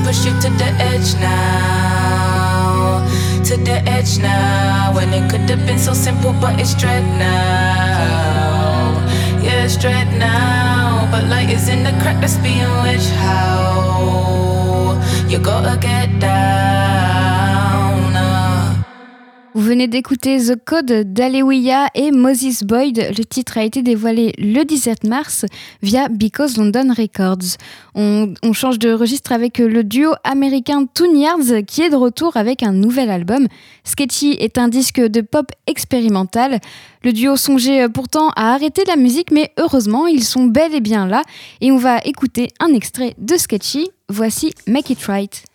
Push 0.05 0.25
you 0.25 0.31
to 0.41 0.49
the 0.61 0.69
edge 0.91 1.15
now, 1.19 3.03
to 3.45 3.57
the 3.57 3.81
edge 3.87 4.19
now. 4.19 4.93
When 4.95 5.13
it 5.13 5.29
could 5.29 5.49
have 5.49 5.65
been 5.65 5.79
so 5.79 5.93
simple, 5.93 6.33
but 6.33 6.59
it's 6.59 6.73
dread 6.75 7.03
now. 7.19 8.99
Yeah, 9.43 9.65
it's 9.65 9.77
dread 9.77 10.07
now. 10.19 11.07
But 11.11 11.25
light 11.27 11.49
is 11.49 11.67
in 11.67 11.83
the 11.83 11.91
crack 12.01 12.21
that's 12.21 12.37
being 12.37 12.71
wedged. 12.83 13.11
How 13.19 14.99
you 15.27 15.39
gotta 15.39 15.77
get 15.77 16.19
down. 16.19 16.60
Venez 19.71 19.87
d'écouter 19.87 20.37
The 20.37 20.57
Code 20.65 21.13
d'Alewiya 21.13 21.87
et 21.95 22.11
Moses 22.11 22.63
Boyd. 22.63 23.13
Le 23.17 23.23
titre 23.23 23.57
a 23.57 23.63
été 23.63 23.81
dévoilé 23.81 24.33
le 24.37 24.65
17 24.65 25.05
mars 25.05 25.45
via 25.81 26.09
Because 26.09 26.57
London 26.57 26.93
Records. 26.93 27.55
On, 27.95 28.33
on 28.43 28.51
change 28.51 28.79
de 28.79 28.91
registre 28.91 29.31
avec 29.31 29.59
le 29.59 29.85
duo 29.85 30.11
américain 30.25 30.85
Toon 30.93 31.15
Yards 31.15 31.63
qui 31.65 31.83
est 31.83 31.89
de 31.89 31.95
retour 31.95 32.35
avec 32.35 32.63
un 32.63 32.73
nouvel 32.73 33.09
album. 33.09 33.47
Sketchy 33.85 34.31
est 34.41 34.57
un 34.57 34.67
disque 34.67 34.99
de 34.99 35.21
pop 35.21 35.49
expérimental. 35.67 36.59
Le 37.05 37.13
duo 37.13 37.37
songeait 37.37 37.87
pourtant 37.87 38.27
à 38.35 38.53
arrêter 38.53 38.83
la 38.85 38.97
musique, 38.97 39.31
mais 39.31 39.53
heureusement, 39.57 40.05
ils 40.05 40.25
sont 40.25 40.43
bel 40.43 40.75
et 40.75 40.81
bien 40.81 41.07
là. 41.07 41.21
Et 41.61 41.71
on 41.71 41.77
va 41.77 41.99
écouter 41.99 42.49
un 42.59 42.73
extrait 42.73 43.15
de 43.19 43.37
Sketchy. 43.37 43.87
Voici 44.09 44.51
Make 44.67 44.89
It 44.89 45.05
Right. 45.05 45.45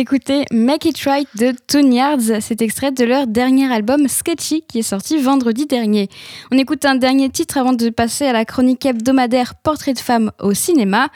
D'écouter 0.00 0.46
Make 0.50 0.86
It 0.86 0.98
Right 1.04 1.28
de 1.36 1.52
Toon 1.66 1.92
Yards. 1.92 2.40
C'est 2.40 2.62
extrait 2.62 2.90
de 2.90 3.04
leur 3.04 3.26
dernier 3.26 3.70
album 3.70 4.08
Sketchy 4.08 4.64
qui 4.66 4.78
est 4.78 4.82
sorti 4.82 5.18
vendredi 5.18 5.66
dernier. 5.66 6.08
On 6.50 6.56
écoute 6.56 6.86
un 6.86 6.94
dernier 6.94 7.28
titre 7.28 7.58
avant 7.58 7.74
de 7.74 7.90
passer 7.90 8.24
à 8.24 8.32
la 8.32 8.46
chronique 8.46 8.86
hebdomadaire 8.86 9.54
Portrait 9.56 9.92
de 9.92 9.98
femme 9.98 10.32
au 10.40 10.54
cinéma. 10.54 11.08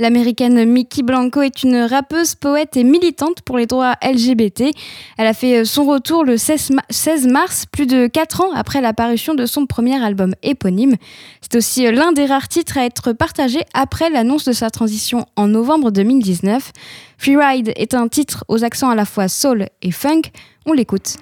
L'américaine 0.00 0.64
Mickey 0.64 1.02
Blanco 1.02 1.42
est 1.42 1.62
une 1.62 1.76
rappeuse, 1.76 2.34
poète 2.34 2.74
et 2.78 2.84
militante 2.84 3.42
pour 3.42 3.58
les 3.58 3.66
droits 3.66 3.96
LGBT. 4.02 4.64
Elle 5.18 5.26
a 5.26 5.34
fait 5.34 5.66
son 5.66 5.84
retour 5.84 6.24
le 6.24 6.38
16 6.38 6.70
ma- 6.70 6.82
16 6.88 7.26
mars, 7.26 7.66
plus 7.70 7.84
de 7.86 8.06
4 8.06 8.40
ans 8.40 8.50
après 8.54 8.80
l'apparition 8.80 9.34
de 9.34 9.44
son 9.44 9.66
premier 9.66 10.02
album 10.02 10.34
éponyme. 10.42 10.96
C'est 11.42 11.54
aussi 11.54 11.82
l'un 11.92 12.12
des 12.12 12.24
rares 12.24 12.48
titres 12.48 12.78
à 12.78 12.86
être 12.86 13.12
partagé 13.12 13.60
après 13.74 14.08
l'annonce 14.08 14.46
de 14.46 14.52
sa 14.52 14.70
transition 14.70 15.26
en 15.36 15.48
novembre 15.48 15.90
2019. 15.90 16.72
Freeride 17.18 17.74
est 17.76 17.92
un 17.92 18.08
titre 18.08 18.46
aux 18.48 18.64
accents 18.64 18.88
à 18.88 18.94
la 18.94 19.04
fois 19.04 19.28
soul 19.28 19.66
et 19.82 19.90
funk. 19.90 20.22
On 20.64 20.72
l'écoute. 20.72 21.18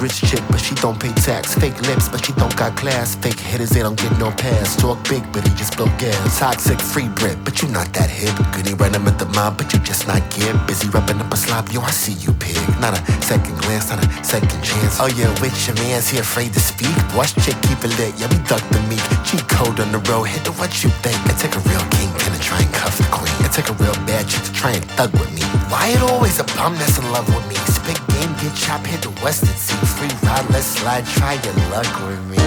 Rich 0.00 0.30
chick, 0.30 0.42
but 0.48 0.60
she 0.60 0.76
don't 0.76 0.98
pay 1.00 1.12
tax. 1.14 1.54
Fake 1.54 1.80
lips, 1.82 2.08
but 2.08 2.24
she 2.24 2.32
don't 2.34 2.54
got 2.56 2.76
class. 2.76 3.16
Fake 3.16 3.40
hitters, 3.40 3.70
they 3.70 3.80
don't 3.80 3.98
get 3.98 4.16
no 4.16 4.30
pass. 4.30 4.76
Talk 4.76 5.02
big, 5.08 5.24
but 5.32 5.42
he 5.42 5.52
just 5.56 5.76
blow 5.76 5.90
gas. 5.98 6.38
Toxic, 6.38 6.78
free 6.78 7.08
Brit, 7.08 7.36
but 7.42 7.60
you 7.60 7.68
not 7.68 7.92
that 7.94 8.08
hip. 8.08 8.30
Goody 8.54 8.74
run 8.74 8.94
him 8.94 9.08
at 9.08 9.18
the 9.18 9.26
mob, 9.34 9.58
but 9.58 9.72
you 9.72 9.80
just 9.80 10.06
not 10.06 10.22
get 10.30 10.54
busy 10.68 10.88
rubbing 10.90 11.18
up 11.18 11.32
a 11.32 11.36
slob. 11.36 11.68
Yo, 11.70 11.80
I 11.80 11.90
see 11.90 12.12
you, 12.12 12.32
pig. 12.34 12.56
Not 12.78 12.94
a 12.94 13.02
second 13.22 13.58
glance, 13.58 13.90
not 13.90 13.98
a 13.98 14.24
second 14.24 14.62
chance. 14.62 15.00
Oh 15.00 15.10
yeah, 15.18 15.34
with 15.42 15.58
your 15.66 15.74
man's 15.82 16.08
he 16.08 16.18
afraid 16.18 16.54
to 16.54 16.60
speak. 16.60 16.94
Watch 17.16 17.34
chick 17.42 17.58
keep 17.66 17.82
it 17.82 17.90
lit, 17.98 18.14
yeah 18.22 18.30
we 18.30 18.38
duck 18.46 18.62
the 18.70 18.78
meek. 18.86 19.02
Cheat 19.26 19.42
code 19.50 19.80
on 19.80 19.90
the 19.90 19.98
road, 20.06 20.30
hit 20.30 20.44
the 20.44 20.52
what 20.62 20.70
you 20.84 20.90
think. 21.02 21.18
It 21.26 21.42
take 21.42 21.58
a 21.58 21.62
real 21.66 21.82
kingpin 21.98 22.30
to 22.30 22.38
try 22.38 22.62
and 22.62 22.72
cuff 22.72 22.96
the 22.98 23.04
queen. 23.10 23.34
It 23.42 23.50
take 23.50 23.68
a 23.68 23.74
real 23.82 23.98
bad 24.06 24.28
chick 24.28 24.46
to 24.46 24.52
try 24.52 24.78
and 24.78 24.84
thug 24.94 25.10
with 25.18 25.32
me. 25.34 25.42
Why 25.74 25.90
it 25.90 26.02
always 26.06 26.38
a 26.38 26.44
bum 26.54 26.78
that's 26.78 26.98
in 26.98 27.10
love 27.10 27.26
with 27.34 27.42
me? 27.50 27.56
Spit 27.66 28.07
game, 28.20 28.32
get 28.34 28.54
chopped, 28.54 28.86
hit 28.86 29.02
the 29.02 29.10
western 29.22 29.48
sea. 29.48 29.76
Free 29.96 30.08
ride, 30.28 30.48
let's 30.50 30.66
slide, 30.66 31.06
try 31.06 31.34
your 31.34 31.54
luck 31.70 31.86
with 32.06 32.22
me. 32.30 32.36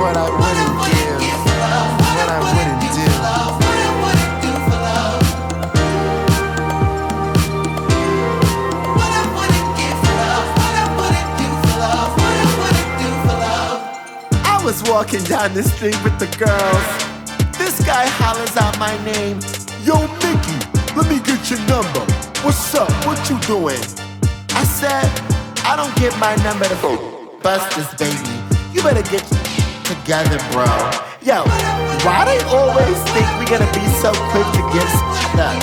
what 0.00 0.16
I 0.16 0.28
wouldn't 0.38 0.72
give, 0.86 1.40
what 1.46 2.28
I 2.28 2.38
wouldn't 2.42 2.80
do. 2.82 3.04
I 14.44 14.64
was 14.64 14.82
walking 14.90 15.24
down 15.24 15.54
the 15.54 15.62
street 15.62 15.96
with 16.04 16.18
the 16.18 16.26
girls. 16.36 16.86
This 17.56 17.80
guy 17.84 18.06
hollers 18.06 18.56
out 18.56 18.78
my 18.78 18.92
name. 19.04 19.40
Yo, 19.82 20.06
Mickey, 20.20 20.58
let 20.94 21.08
me 21.08 21.20
get 21.20 21.50
your 21.50 21.60
number. 21.60 22.27
What's 22.46 22.72
up? 22.76 22.86
What 23.04 23.18
you 23.28 23.34
doing? 23.50 23.82
I 24.54 24.62
said, 24.62 25.10
I 25.66 25.74
don't 25.74 25.90
get 25.98 26.14
my 26.22 26.38
number 26.46 26.70
to 26.70 26.78
bust 27.42 27.74
this 27.74 27.90
baby. 27.98 28.30
You 28.70 28.80
better 28.80 29.02
get 29.10 29.26
together, 29.82 30.38
bro. 30.54 30.70
Yo, 31.18 31.42
why 32.06 32.22
they 32.30 32.38
always 32.46 32.94
think 33.10 33.26
we 33.42 33.44
gonna 33.50 33.66
be 33.74 33.82
so 33.98 34.14
quick 34.30 34.46
to 34.54 34.62
get 34.70 34.86
stuck? 35.18 35.58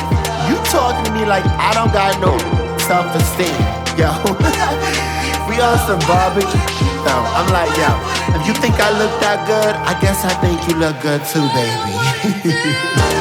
You 0.51 0.59
talking 0.67 1.07
to 1.07 1.11
me 1.15 1.23
like 1.23 1.47
I 1.55 1.71
don't 1.71 1.95
got 1.95 2.19
no 2.19 2.35
self-esteem. 2.83 3.55
Yo, 3.95 4.11
we 5.47 5.55
on 5.63 5.79
some. 5.87 6.03
No, 6.03 7.15
I'm 7.39 7.47
like, 7.55 7.71
yo, 7.79 7.87
if 8.35 8.45
you 8.45 8.53
think 8.59 8.75
I 8.83 8.91
look 8.99 9.15
that 9.23 9.47
good, 9.47 9.75
I 9.79 9.95
guess 10.01 10.25
I 10.25 10.35
think 10.43 10.59
you 10.67 10.75
look 10.75 10.99
good 10.99 11.23
too, 11.31 11.47
baby. 11.55 13.11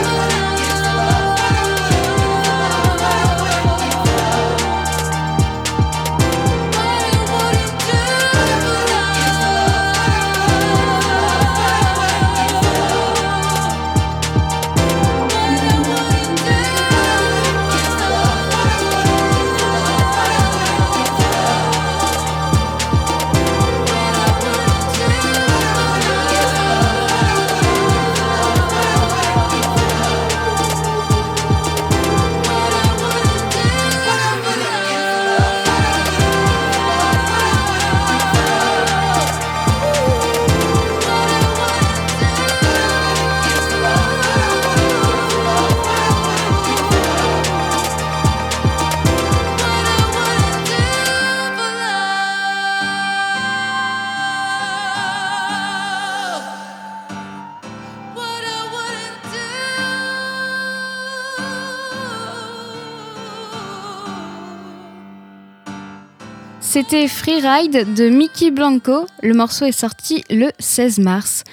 C'était 66.75 67.07
Freeride 67.07 67.95
de 67.95 68.09
Mickey 68.09 68.51
Blanco. 68.51 69.07
Le 69.23 69.33
morceau 69.33 69.65
est 69.65 69.71
sorti 69.71 70.25
le 70.29 70.51
16 70.59 70.99
mars. 70.99 71.45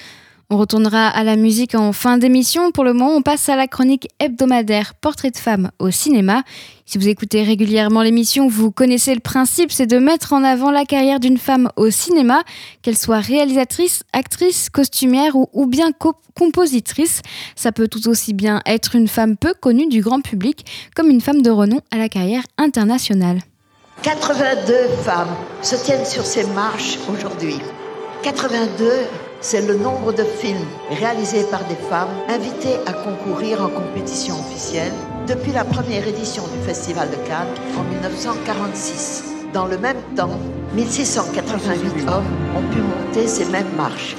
On 0.50 0.58
retournera 0.58 1.06
à 1.06 1.22
la 1.22 1.36
musique 1.36 1.76
en 1.76 1.92
fin 1.92 2.18
d'émission. 2.18 2.72
Pour 2.72 2.82
le 2.82 2.92
moment, 2.92 3.14
on 3.14 3.22
passe 3.22 3.48
à 3.48 3.54
la 3.54 3.68
chronique 3.68 4.08
hebdomadaire 4.18 4.94
Portrait 4.94 5.30
de 5.30 5.36
femme 5.36 5.70
au 5.78 5.92
cinéma. 5.92 6.42
Si 6.86 6.98
vous 6.98 7.06
écoutez 7.06 7.44
régulièrement 7.44 8.02
l'émission, 8.02 8.48
vous 8.48 8.72
connaissez 8.72 9.14
le 9.14 9.20
principe, 9.20 9.70
c'est 9.70 9.86
de 9.86 9.98
mettre 9.98 10.32
en 10.32 10.42
avant 10.42 10.72
la 10.72 10.84
carrière 10.84 11.20
d'une 11.20 11.38
femme 11.38 11.68
au 11.76 11.88
cinéma, 11.90 12.42
qu'elle 12.82 12.98
soit 12.98 13.20
réalisatrice, 13.20 14.02
actrice, 14.12 14.70
costumière 14.70 15.36
ou, 15.36 15.66
bien 15.68 15.92
co- 15.92 16.16
compositrice. 16.36 17.22
Ça 17.54 17.70
peut 17.70 17.86
tout 17.86 18.08
aussi 18.08 18.34
bien 18.34 18.60
être 18.66 18.96
une 18.96 19.06
femme 19.06 19.36
peu 19.36 19.54
connue 19.54 19.86
du 19.86 20.00
grand 20.00 20.20
public 20.20 20.66
comme 20.96 21.10
une 21.10 21.20
femme 21.20 21.42
de 21.42 21.50
renom 21.50 21.80
à 21.92 21.98
la 21.98 22.08
carrière 22.08 22.42
internationale. 22.58 23.38
82 24.00 24.88
femmes 25.04 25.36
se 25.60 25.76
tiennent 25.76 26.04
sur 26.04 26.24
ces 26.24 26.44
marches 26.44 26.98
aujourd'hui. 27.12 27.60
82, 28.24 28.90
c'est 29.40 29.60
le 29.66 29.76
nombre 29.76 30.12
de 30.12 30.24
films 30.24 30.66
réalisés 30.90 31.44
par 31.44 31.62
des 31.64 31.76
femmes 31.76 32.08
invitées 32.28 32.78
à 32.86 32.92
concourir 32.92 33.62
en 33.62 33.68
compétition 33.68 34.34
officielle 34.40 34.92
depuis 35.28 35.52
la 35.52 35.64
première 35.64 36.06
édition 36.08 36.42
du 36.48 36.66
Festival 36.66 37.10
de 37.10 37.16
Cannes 37.28 37.54
en 37.76 37.82
1946. 37.84 39.24
Dans 39.52 39.66
le 39.66 39.78
même 39.78 40.00
temps, 40.16 40.38
1688 40.74 42.08
hommes 42.08 42.24
ont 42.56 42.72
pu 42.72 42.80
monter 42.80 43.28
ces 43.28 43.44
mêmes 43.46 43.70
marches. 43.76 44.16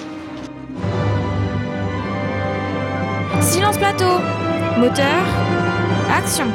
Silence 3.41 3.77
plateau 3.77 4.19
Moteur 4.77 5.23
Action 6.15 6.47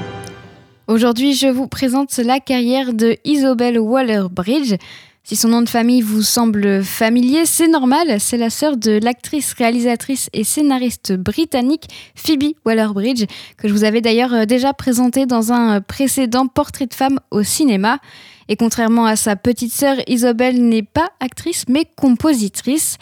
Aujourd'hui, 0.88 1.34
je 1.34 1.48
vous 1.48 1.66
présente 1.66 2.16
la 2.16 2.40
carrière 2.40 2.94
de 2.94 3.18
Isobel 3.26 3.78
Waller-Bridge. 3.78 4.76
Si 5.22 5.36
son 5.36 5.48
nom 5.48 5.60
de 5.60 5.68
famille 5.68 6.00
vous 6.00 6.22
semble 6.22 6.82
familier, 6.82 7.44
c'est 7.44 7.68
normal, 7.68 8.18
c'est 8.18 8.38
la 8.38 8.48
sœur 8.48 8.78
de 8.78 8.98
l'actrice, 9.02 9.52
réalisatrice 9.52 10.30
et 10.32 10.44
scénariste 10.44 11.12
britannique 11.12 11.88
Phoebe 12.14 12.54
Waller-Bridge, 12.64 13.26
que 13.58 13.68
je 13.68 13.74
vous 13.74 13.84
avais 13.84 14.00
d'ailleurs 14.00 14.32
euh, 14.32 14.44
déjà 14.46 14.72
présentée 14.72 15.26
dans 15.26 15.52
un 15.52 15.76
euh, 15.76 15.80
précédent 15.80 16.46
portrait 16.46 16.86
de 16.86 16.94
femme 16.94 17.20
au 17.30 17.42
cinéma. 17.42 17.98
Et 18.48 18.56
contrairement 18.56 19.04
à 19.04 19.16
sa 19.16 19.36
petite 19.36 19.74
sœur, 19.74 19.96
Isobel 20.06 20.66
n'est 20.70 20.82
pas 20.82 21.10
actrice 21.20 21.66
mais 21.68 21.84
compositrice. 21.84 22.96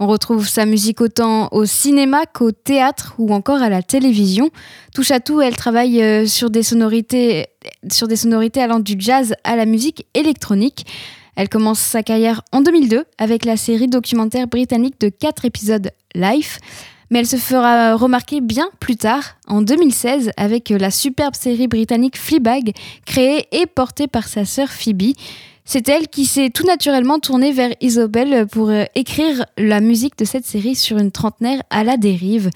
On 0.00 0.06
retrouve 0.06 0.46
sa 0.46 0.64
musique 0.64 1.00
autant 1.00 1.48
au 1.50 1.64
cinéma 1.64 2.24
qu'au 2.26 2.52
théâtre 2.52 3.14
ou 3.18 3.32
encore 3.34 3.62
à 3.62 3.68
la 3.68 3.82
télévision. 3.82 4.50
Touche 4.94 5.10
à 5.10 5.18
tout, 5.18 5.40
elle 5.40 5.56
travaille 5.56 6.00
euh, 6.00 6.26
sur 6.26 6.50
des 6.50 6.62
sonorités, 6.62 7.46
sur 7.90 8.06
des 8.06 8.14
sonorités 8.14 8.62
allant 8.62 8.78
du 8.78 8.94
jazz 8.96 9.34
à 9.42 9.56
la 9.56 9.66
musique 9.66 10.06
électronique. 10.14 10.86
Elle 11.34 11.48
commence 11.48 11.80
sa 11.80 12.04
carrière 12.04 12.42
en 12.52 12.60
2002 12.60 13.04
avec 13.18 13.44
la 13.44 13.56
série 13.56 13.88
documentaire 13.88 14.46
britannique 14.46 15.00
de 15.00 15.08
4 15.08 15.44
épisodes 15.44 15.90
Life. 16.14 16.58
Mais 17.10 17.20
elle 17.20 17.26
se 17.26 17.36
fera 17.36 17.94
remarquer 17.94 18.40
bien 18.40 18.68
plus 18.80 18.96
tard, 18.96 19.36
en 19.46 19.62
2016, 19.62 20.30
avec 20.36 20.68
la 20.68 20.90
superbe 20.90 21.34
série 21.34 21.66
britannique 21.66 22.18
Fleabag, 22.18 22.72
créée 23.06 23.48
et 23.50 23.66
portée 23.66 24.08
par 24.08 24.28
sa 24.28 24.44
sœur 24.44 24.68
Phoebe. 24.68 25.14
C'est 25.70 25.86
elle 25.90 26.08
qui 26.08 26.24
s'est 26.24 26.48
tout 26.48 26.64
naturellement 26.64 27.18
tournée 27.18 27.52
vers 27.52 27.74
Isobel 27.82 28.46
pour 28.46 28.70
euh, 28.70 28.84
écrire 28.94 29.44
la 29.58 29.80
musique 29.80 30.16
de 30.16 30.24
cette 30.24 30.46
série 30.46 30.74
sur 30.74 30.96
une 30.96 31.10
trentenaire 31.10 31.62
à 31.68 31.84
la 31.84 31.98
dérive. 31.98 32.48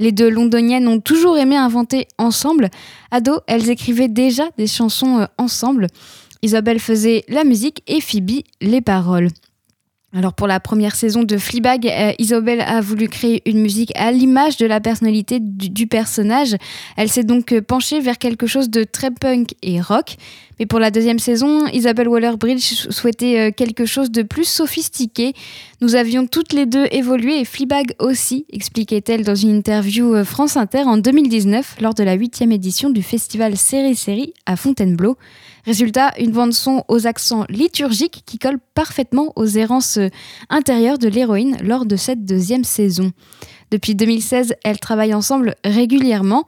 Les 0.00 0.10
deux 0.10 0.28
londoniennes 0.28 0.88
ont 0.88 0.98
toujours 0.98 1.38
aimé 1.38 1.56
inventer 1.56 2.08
ensemble. 2.18 2.70
Ado, 3.12 3.34
elles 3.46 3.70
écrivaient 3.70 4.08
déjà 4.08 4.48
des 4.58 4.66
chansons 4.66 5.20
euh, 5.20 5.26
ensemble. 5.38 5.86
Isabelle 6.42 6.80
faisait 6.80 7.22
la 7.28 7.44
musique 7.44 7.84
et 7.86 8.00
Phoebe 8.00 8.42
les 8.60 8.80
paroles. 8.80 9.28
Alors 10.12 10.32
pour 10.32 10.48
la 10.48 10.58
première 10.58 10.96
saison 10.96 11.22
de 11.22 11.36
Fleabag, 11.36 11.86
euh, 11.86 12.12
Isobel 12.18 12.62
a 12.62 12.80
voulu 12.80 13.08
créer 13.08 13.48
une 13.48 13.60
musique 13.60 13.92
à 13.94 14.10
l'image 14.10 14.56
de 14.56 14.66
la 14.66 14.80
personnalité 14.80 15.38
du, 15.40 15.86
personnage. 15.86 16.56
Elle 16.96 17.10
s'est 17.10 17.22
donc 17.22 17.60
penchée 17.60 18.00
vers 18.00 18.18
quelque 18.18 18.48
chose 18.48 18.70
de 18.70 18.82
très 18.82 19.12
punk 19.12 19.54
et 19.62 19.80
rock. 19.80 20.16
Mais 20.58 20.66
pour 20.66 20.78
la 20.78 20.90
deuxième 20.90 21.18
saison, 21.18 21.66
Isabelle 21.66 22.08
Waller-Bridge 22.08 22.88
souhaitait 22.88 23.38
euh, 23.38 23.50
quelque 23.50 23.84
chose 23.84 24.10
de 24.10 24.22
plus 24.22 24.48
sophistiqué. 24.48 25.34
Nous 25.82 25.96
avions 25.96 26.26
toutes 26.26 26.54
les 26.54 26.64
deux 26.64 26.86
évolué 26.90 27.40
et 27.40 27.44
Fleabag 27.44 27.94
aussi, 27.98 28.46
expliquait-elle 28.50 29.22
dans 29.22 29.34
une 29.34 29.50
interview 29.50 30.14
euh, 30.14 30.24
France 30.24 30.56
Inter 30.56 30.84
en 30.84 30.96
2019 30.96 31.76
lors 31.82 31.92
de 31.92 32.02
la 32.02 32.14
huitième 32.14 32.52
édition 32.52 32.88
du 32.88 33.02
festival 33.02 33.56
Série 33.56 33.96
Série 33.96 34.32
à 34.46 34.56
Fontainebleau. 34.56 35.18
Résultat, 35.66 36.12
une 36.18 36.30
bande-son 36.30 36.84
aux 36.88 37.06
accents 37.06 37.44
liturgiques 37.50 38.22
qui 38.24 38.38
colle 38.38 38.58
parfaitement 38.74 39.32
aux 39.36 39.46
errances 39.46 39.98
euh, 39.98 40.08
intérieures 40.48 40.98
de 40.98 41.08
l'héroïne 41.08 41.58
lors 41.62 41.84
de 41.84 41.96
cette 41.96 42.24
deuxième 42.24 42.64
saison. 42.64 43.12
Depuis 43.70 43.94
2016, 43.94 44.54
elles 44.64 44.78
travaillent 44.78 45.14
ensemble 45.14 45.54
régulièrement. 45.64 46.46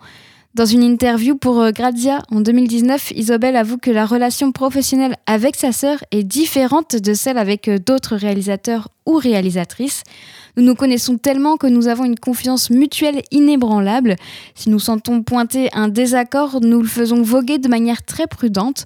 Dans 0.55 0.64
une 0.64 0.82
interview 0.82 1.36
pour 1.36 1.61
euh, 1.61 1.72
Grazia 1.72 2.22
en 2.30 2.40
2019, 2.40 3.12
Isobel 3.12 3.55
avoue 3.55 3.76
que 3.76 3.90
la 3.90 4.07
relation 4.07 4.51
professionnelle 4.51 5.16
avec 5.26 5.57
sa 5.57 5.72
sœur 5.72 5.99
est 6.11 6.24
différente 6.24 6.96
de 6.96 7.12
celle 7.12 7.36
avec 7.36 7.68
euh, 7.68 7.78
d'autres 7.78 8.16
réalisateurs 8.16 8.88
ou 9.05 9.16
réalisatrices. 9.16 10.05
Nous 10.57 10.64
nous 10.64 10.74
connaissons 10.74 11.18
tellement 11.18 11.59
que 11.59 11.66
nous 11.66 11.86
avons 11.86 12.07
une 12.07 12.18
confiance 12.18 12.70
mutuelle 12.70 13.22
inébranlable. 13.30 14.16
Si 14.55 14.70
nous 14.70 14.78
sentons 14.78 15.22
pointer 15.22 15.68
un 15.74 15.88
désaccord, 15.88 16.61
nous 16.62 16.80
le 16.80 16.88
faisons 16.88 17.22
voguer 17.22 17.59
de 17.59 17.68
manière 17.68 18.03
très 18.03 18.26
prudente. 18.26 18.84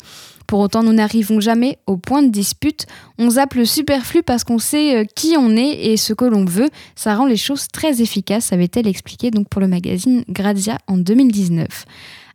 Pour 0.52 0.60
autant, 0.60 0.82
nous 0.82 0.92
n'arrivons 0.92 1.40
jamais 1.40 1.78
au 1.86 1.96
point 1.96 2.22
de 2.22 2.28
dispute. 2.28 2.84
On 3.16 3.30
zappe 3.30 3.54
le 3.54 3.64
superflu 3.64 4.22
parce 4.22 4.44
qu'on 4.44 4.58
sait 4.58 4.98
euh, 4.98 5.04
qui 5.16 5.34
on 5.38 5.56
est 5.56 5.86
et 5.86 5.96
ce 5.96 6.12
que 6.12 6.26
l'on 6.26 6.44
veut. 6.44 6.68
Ça 6.94 7.14
rend 7.14 7.24
les 7.24 7.38
choses 7.38 7.68
très 7.68 8.02
efficaces, 8.02 8.52
avait-elle 8.52 8.86
expliqué 8.86 9.30
donc 9.30 9.48
pour 9.48 9.62
le 9.62 9.66
magazine 9.66 10.24
Grazia 10.28 10.76
en 10.88 10.98
2019. 10.98 11.86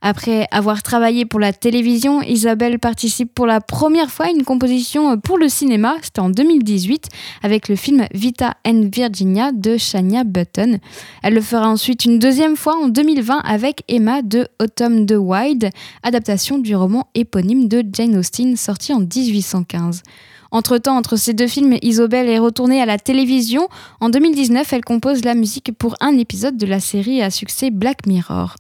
Après 0.01 0.47
avoir 0.51 0.83
travaillé 0.83 1.25
pour 1.25 1.39
la 1.39 1.53
télévision, 1.53 2.21
Isabelle 2.21 2.79
participe 2.79 3.33
pour 3.33 3.45
la 3.45 3.61
première 3.61 4.11
fois 4.11 4.27
à 4.27 4.29
une 4.29 4.43
composition 4.43 5.19
pour 5.19 5.37
le 5.37 5.49
cinéma, 5.49 5.95
c'était 6.01 6.19
en 6.19 6.29
2018, 6.29 7.07
avec 7.43 7.67
le 7.67 7.75
film 7.75 8.05
Vita 8.13 8.55
and 8.65 8.89
Virginia 8.93 9.51
de 9.51 9.77
Shania 9.77 10.23
Button. 10.23 10.79
Elle 11.23 11.33
le 11.33 11.41
fera 11.41 11.67
ensuite 11.67 12.05
une 12.05 12.19
deuxième 12.19 12.55
fois 12.55 12.75
en 12.75 12.87
2020 12.87 13.39
avec 13.39 13.83
Emma 13.87 14.21
de 14.21 14.47
Autumn 14.59 15.05
the 15.05 15.15
Wild, 15.17 15.69
adaptation 16.03 16.59
du 16.59 16.75
roman 16.75 17.07
éponyme 17.15 17.67
de 17.67 17.83
Jane 17.91 18.17
Austen 18.17 18.55
sorti 18.55 18.93
en 18.93 18.99
1815. 18.99 20.03
Entre-temps, 20.51 20.97
entre 20.97 21.15
ces 21.15 21.33
deux 21.33 21.47
films, 21.47 21.77
Isobel 21.81 22.29
est 22.29 22.39
retournée 22.39 22.81
à 22.81 22.85
la 22.85 22.97
télévision. 22.97 23.67
En 23.99 24.09
2019, 24.09 24.71
elle 24.73 24.83
compose 24.83 25.23
la 25.23 25.35
musique 25.35 25.71
pour 25.77 25.95
un 25.99 26.17
épisode 26.17 26.57
de 26.57 26.65
la 26.65 26.79
série 26.79 27.21
à 27.21 27.29
succès 27.29 27.69
Black 27.69 28.05
Mirror. 28.05 28.55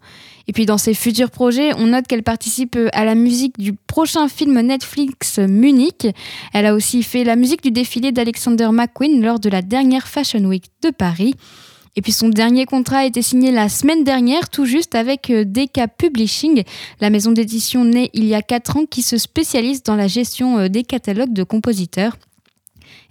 Et 0.47 0.53
puis 0.53 0.65
dans 0.65 0.77
ses 0.77 0.93
futurs 0.93 1.29
projets, 1.29 1.73
on 1.77 1.87
note 1.87 2.07
qu'elle 2.07 2.23
participe 2.23 2.77
à 2.93 3.03
la 3.03 3.15
musique 3.15 3.57
du 3.57 3.73
prochain 3.73 4.27
film 4.29 4.59
Netflix 4.61 5.39
Munich. 5.39 6.07
Elle 6.53 6.65
a 6.65 6.73
aussi 6.73 7.03
fait 7.03 7.23
la 7.23 7.35
musique 7.35 7.61
du 7.61 7.71
défilé 7.71 8.11
d'Alexander 8.11 8.69
McQueen 8.71 9.21
lors 9.21 9.39
de 9.39 9.49
la 9.49 9.61
dernière 9.61 10.07
Fashion 10.07 10.43
Week 10.45 10.65
de 10.83 10.89
Paris. 10.89 11.35
Et 11.97 12.01
puis 12.01 12.11
son 12.11 12.29
dernier 12.29 12.65
contrat 12.65 12.99
a 12.99 13.05
été 13.05 13.23
signé 13.23 13.51
la 13.51 13.69
semaine 13.69 14.03
dernière, 14.03 14.49
tout 14.49 14.65
juste 14.65 14.93
avec 14.93 15.31
euh, 15.31 15.43
DK 15.43 15.87
Publishing, 15.97 16.63
la 17.01 17.09
maison 17.09 17.31
d'édition 17.31 17.83
née 17.83 18.11
il 18.13 18.25
y 18.25 18.35
a 18.35 18.43
4 18.43 18.77
ans 18.77 18.85
qui 18.85 19.01
se 19.01 19.17
spécialise 19.17 19.81
dans 19.81 19.95
la 19.95 20.07
gestion 20.07 20.59
euh, 20.59 20.67
des 20.69 20.83
catalogues 20.83 21.33
de 21.33 21.43
compositeurs. 21.43 22.15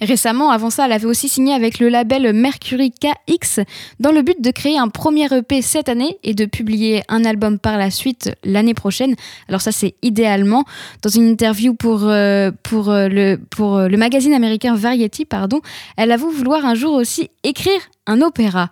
Récemment, 0.00 0.50
avant 0.50 0.68
ça, 0.68 0.84
elle 0.86 0.92
avait 0.92 1.06
aussi 1.06 1.28
signé 1.28 1.54
avec 1.54 1.78
le 1.78 1.88
label 1.88 2.32
Mercury 2.34 2.92
KX 2.92 3.60
dans 3.98 4.12
le 4.12 4.22
but 4.22 4.40
de 4.42 4.50
créer 4.50 4.78
un 4.78 4.88
premier 4.88 5.26
EP 5.32 5.62
cette 5.62 5.88
année 5.88 6.18
et 6.22 6.34
de 6.34 6.44
publier 6.44 7.02
un 7.08 7.24
album 7.24 7.58
par 7.58 7.78
la 7.78 7.90
suite 7.90 8.30
l'année 8.44 8.74
prochaine. 8.74 9.14
Alors 9.48 9.62
ça, 9.62 9.72
c'est 9.72 9.94
idéalement. 10.02 10.64
Dans 11.02 11.08
une 11.08 11.26
interview 11.28 11.74
pour, 11.74 12.04
euh, 12.04 12.50
pour, 12.62 12.90
euh, 12.90 13.08
le, 13.08 13.38
pour 13.50 13.76
euh, 13.76 13.88
le 13.88 13.96
magazine 13.96 14.34
américain 14.34 14.74
Variety, 14.74 15.24
pardon, 15.24 15.60
elle 15.96 16.12
avoue 16.12 16.30
vouloir 16.30 16.66
un 16.66 16.74
jour 16.74 16.92
aussi 16.92 17.30
écrire 17.42 17.80
un 18.06 18.20
opéra. 18.20 18.70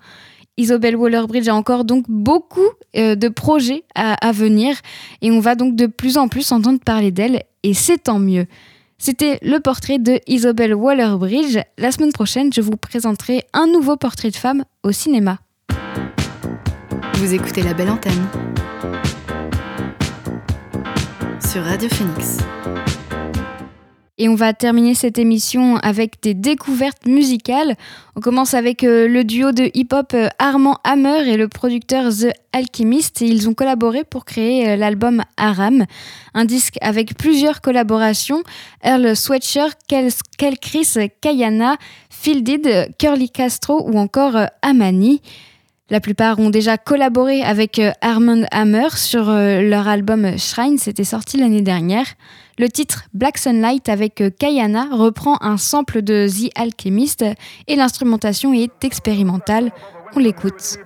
Isobel 0.56 0.94
Waller-Bridge 0.94 1.48
a 1.48 1.54
encore 1.54 1.84
donc 1.84 2.04
beaucoup 2.08 2.68
de 2.94 3.28
projets 3.28 3.82
à, 3.96 4.14
à 4.24 4.30
venir 4.30 4.76
et 5.20 5.32
on 5.32 5.40
va 5.40 5.56
donc 5.56 5.74
de 5.74 5.86
plus 5.86 6.16
en 6.16 6.28
plus 6.28 6.52
entendre 6.52 6.78
parler 6.78 7.10
d'elle 7.10 7.42
et 7.64 7.74
c'est 7.74 8.04
tant 8.04 8.20
mieux. 8.20 8.46
C'était 9.06 9.38
le 9.42 9.60
portrait 9.60 9.98
de 9.98 10.18
Isobel 10.26 10.74
Waller-Bridge. 10.74 11.58
La 11.76 11.92
semaine 11.92 12.10
prochaine, 12.10 12.50
je 12.50 12.62
vous 12.62 12.78
présenterai 12.78 13.44
un 13.52 13.66
nouveau 13.66 13.98
portrait 13.98 14.30
de 14.30 14.36
femme 14.36 14.64
au 14.82 14.92
cinéma. 14.92 15.40
Vous 17.16 17.34
écoutez 17.34 17.60
la 17.60 17.74
belle 17.74 17.90
antenne 17.90 18.26
sur 21.38 21.62
Radio 21.64 21.86
Phoenix. 21.90 22.38
Et 24.16 24.28
on 24.28 24.36
va 24.36 24.52
terminer 24.52 24.94
cette 24.94 25.18
émission 25.18 25.76
avec 25.78 26.22
des 26.22 26.34
découvertes 26.34 27.04
musicales. 27.06 27.74
On 28.14 28.20
commence 28.20 28.54
avec 28.54 28.84
euh, 28.84 29.08
le 29.08 29.24
duo 29.24 29.50
de 29.50 29.72
hip-hop 29.74 30.12
euh, 30.14 30.28
Armand 30.38 30.78
Hammer 30.84 31.28
et 31.28 31.36
le 31.36 31.48
producteur 31.48 32.12
The 32.12 32.28
Alchemist. 32.52 33.22
Ils 33.22 33.48
ont 33.48 33.54
collaboré 33.54 34.04
pour 34.04 34.24
créer 34.24 34.68
euh, 34.68 34.76
l'album 34.76 35.24
Aram, 35.36 35.84
un 36.32 36.44
disque 36.44 36.76
avec 36.80 37.16
plusieurs 37.16 37.60
collaborations. 37.60 38.44
Earl 38.84 39.16
Sweatshirt, 39.16 39.76
Kel, 39.88 40.58
Chris, 40.60 40.94
Kayana, 41.20 41.76
Fielded, 42.08 42.94
Curly 43.00 43.30
Castro 43.30 43.82
ou 43.84 43.98
encore 43.98 44.36
Amani. 44.62 45.22
La 45.90 46.00
plupart 46.00 46.38
ont 46.38 46.48
déjà 46.48 46.78
collaboré 46.78 47.42
avec 47.42 47.78
euh, 47.78 47.90
Armand 48.00 48.46
Hammer 48.50 48.88
sur 48.94 49.28
euh, 49.28 49.60
leur 49.60 49.86
album 49.86 50.38
Shrine, 50.38 50.78
c'était 50.78 51.04
sorti 51.04 51.36
l'année 51.36 51.60
dernière. 51.60 52.06
Le 52.58 52.70
titre 52.70 53.02
Black 53.12 53.36
Sunlight 53.36 53.90
avec 53.90 54.22
euh, 54.22 54.30
Kayana 54.30 54.86
reprend 54.92 55.36
un 55.42 55.58
sample 55.58 56.00
de 56.00 56.26
The 56.26 56.50
Alchemist 56.58 57.22
et 57.68 57.76
l'instrumentation 57.76 58.54
est 58.54 58.82
expérimentale. 58.82 59.72
On 60.16 60.20
l'écoute. 60.20 60.78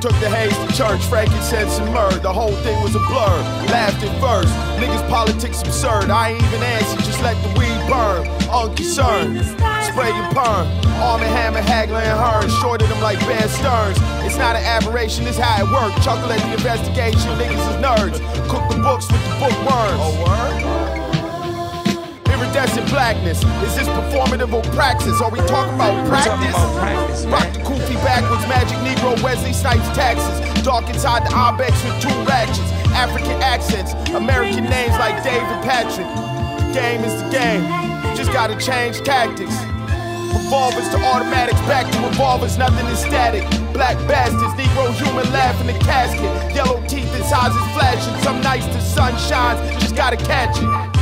Took 0.00 0.12
the 0.20 0.30
haze 0.30 0.56
to 0.56 0.76
church, 0.76 1.02
frankincense 1.06 1.78
and 1.78 1.92
myrrh. 1.92 2.20
The 2.20 2.32
whole 2.32 2.54
thing 2.62 2.80
was 2.84 2.94
a 2.94 3.00
blur. 3.10 3.34
Laughed 3.66 4.04
at 4.04 4.14
first. 4.20 4.54
Niggas 4.78 5.08
politics 5.08 5.60
absurd. 5.62 6.08
I 6.08 6.30
ain't 6.30 6.42
even 6.44 6.62
answer, 6.62 6.98
just 6.98 7.20
let 7.20 7.34
the 7.42 7.48
weed 7.58 7.82
burn. 7.90 8.28
Unconcerned. 8.46 9.42
Spraying 9.90 10.22
perm. 10.30 10.70
Arm 11.02 11.20
and 11.20 11.34
hammer, 11.34 11.60
haggling 11.60 12.06
hearn. 12.06 12.48
Shorted 12.62 12.88
them 12.88 13.00
like 13.00 13.18
Bear 13.26 13.48
Stearns. 13.48 13.98
It's 14.22 14.38
not 14.38 14.54
an 14.54 14.62
aberration, 14.62 15.26
it's 15.26 15.36
how 15.36 15.64
it 15.64 15.68
works. 15.68 16.04
Chuckle 16.04 16.30
at 16.30 16.38
the 16.46 16.52
investigation, 16.54 17.34
niggas 17.34 17.58
is 17.58 17.82
nerds. 17.82 18.18
Cook 18.48 18.70
the 18.70 18.80
books 18.80 19.10
with 19.10 19.22
the 19.26 19.34
bookworms. 19.40 19.98
Word? 20.22 21.07
Iridescent 22.38 22.88
blackness. 22.88 23.42
Is 23.66 23.74
this 23.74 23.88
performative 23.88 24.52
or 24.52 24.62
praxis? 24.70 25.20
Are 25.20 25.30
we 25.30 25.40
talking 25.50 25.74
about 25.74 26.06
practice? 26.06 27.26
Rock 27.26 27.52
the 27.52 27.58
goofy 27.66 27.94
backwards, 28.06 28.46
magic 28.46 28.78
Negro, 28.86 29.20
Wesley 29.24 29.52
Snipes 29.52 29.88
taxes. 29.90 30.38
Dark 30.62 30.88
inside 30.88 31.26
the 31.26 31.34
Ibex 31.34 31.72
with 31.82 31.98
two 32.00 32.14
ratchets. 32.30 32.60
African 32.94 33.42
accents, 33.42 33.92
American 34.14 34.64
names 34.70 34.94
like 35.02 35.22
Dave 35.24 35.42
and 35.42 35.64
Patrick. 35.66 36.06
The 36.62 36.72
game 36.78 37.02
is 37.02 37.20
the 37.20 37.28
game. 37.30 37.62
You 38.06 38.16
just 38.16 38.32
gotta 38.32 38.54
change 38.54 39.02
tactics. 39.02 39.54
Revolvers 40.30 40.88
to 40.90 40.98
automatics, 41.10 41.58
back 41.66 41.90
to 41.90 41.98
revolvers, 42.06 42.56
nothing 42.56 42.86
is 42.86 43.00
static. 43.00 43.42
Black 43.72 43.96
bastards, 44.06 44.54
Negro 44.54 44.94
human 44.94 45.26
laugh 45.32 45.60
in 45.60 45.66
the 45.66 45.78
casket. 45.80 46.54
Yellow 46.54 46.80
teeth 46.86 47.10
and 47.14 47.22
is 47.22 47.72
flashing. 47.74 48.22
Some 48.22 48.40
nights 48.42 48.66
the 48.66 48.80
sun 48.80 49.12
shines, 49.18 49.82
just 49.82 49.96
gotta 49.96 50.16
catch 50.16 50.56
it. 50.58 50.98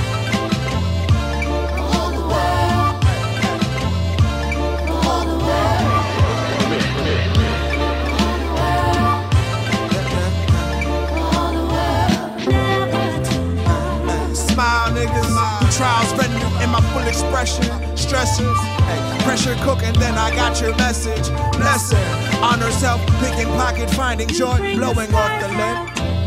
Expression. 17.17 17.65
Stressors. 17.97 18.61
Hey, 18.85 19.25
pressure 19.25 19.57
cooking, 19.65 19.93
then 19.95 20.15
I 20.19 20.35
got 20.37 20.61
your 20.61 20.77
message. 20.77 21.29
Blessing. 21.57 22.09
Honor 22.43 22.71
self, 22.71 23.01
picking 23.21 23.49
pocket, 23.57 23.89
finding 23.91 24.29
joy, 24.29 24.59
blowing 24.77 25.13
off 25.15 25.33
the 25.41 25.49
lid. 25.49 25.77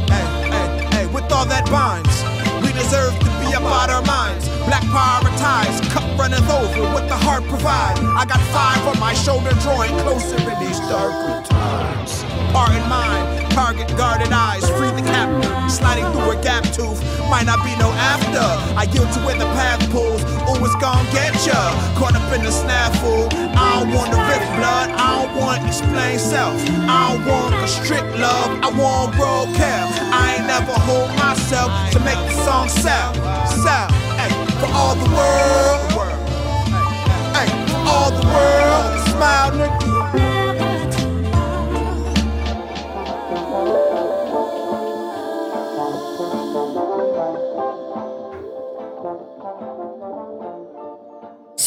Hey, 0.10 0.26
hey, 0.50 0.88
hey, 0.94 1.06
with 1.14 1.32
all 1.32 1.46
that 1.46 1.66
binds, 1.70 2.18
we 2.66 2.74
deserve 2.74 3.14
to 3.20 3.30
be 3.42 3.54
about 3.54 3.90
our 3.90 4.02
minds. 4.04 4.50
Black 4.66 4.84
power 4.90 5.30
cup 5.90 6.10
cut 6.30 6.74
over 6.74 6.94
what 6.94 7.08
the 7.08 7.16
heart 7.16 7.44
provides. 7.46 8.00
I 8.02 8.26
got 8.26 8.42
five 8.54 8.82
on 8.88 9.00
my 9.00 9.14
shoulder, 9.14 9.52
drawing 9.62 9.92
closer 10.04 10.38
in 10.38 10.58
these 10.60 10.80
darker 10.92 11.42
times. 11.48 12.24
Part 12.54 12.74
in 12.76 12.88
mind, 12.90 13.52
target 13.52 13.88
guarded 13.98 14.32
eyes, 14.32 14.68
free 14.78 14.92
the 14.92 15.02
captive, 15.02 15.39
sliding 15.70 16.06
through 16.12 16.32
a 16.32 16.42
gap 16.42 16.64
tooth. 16.74 17.00
Might 17.30 17.46
not 17.46 17.64
be 17.64 17.76
no 17.78 17.90
after. 17.96 18.44
I 18.76 18.84
yield 18.92 19.12
to 19.14 19.20
where 19.26 19.38
the 19.38 19.50
path 19.58 19.80
pulls. 19.92 20.22
Oh, 20.50 20.58
it's 20.66 20.76
gon' 20.82 21.06
get 21.14 21.34
ya. 21.46 21.60
Caught 21.98 22.16
up 22.16 22.30
in 22.34 22.44
the 22.44 22.52
snafu. 22.52 23.30
I 23.56 23.80
don't 23.80 23.94
want 23.94 24.12
to 24.12 24.20
rip 24.30 24.44
blood. 24.58 24.90
I 24.98 25.26
don't 25.26 25.36
want 25.38 25.66
explain 25.68 26.18
self. 26.20 26.58
I 26.90 27.14
don't 27.14 27.26
want 27.26 27.56
a 27.56 27.68
strict 27.68 28.10
love. 28.18 28.50
I 28.66 28.70
want 28.74 29.16
raw 29.16 29.46
care. 29.54 29.86
I 30.12 30.38
ain't 30.38 30.48
never 30.48 30.74
hold 30.74 31.10
myself 31.16 31.70
to 31.94 32.00
make 32.02 32.20
the 32.30 32.36
song 32.46 32.68
sell. 32.70 33.14
Sell. 33.64 33.90
For 34.60 34.68
all 34.74 34.96
the 34.96 35.10
world. 35.16 35.92
For 35.94 36.10
all 37.90 38.12
the 38.12 38.26
world. 38.28 39.08
Smile, 39.10 39.52
nigga. 39.52 39.89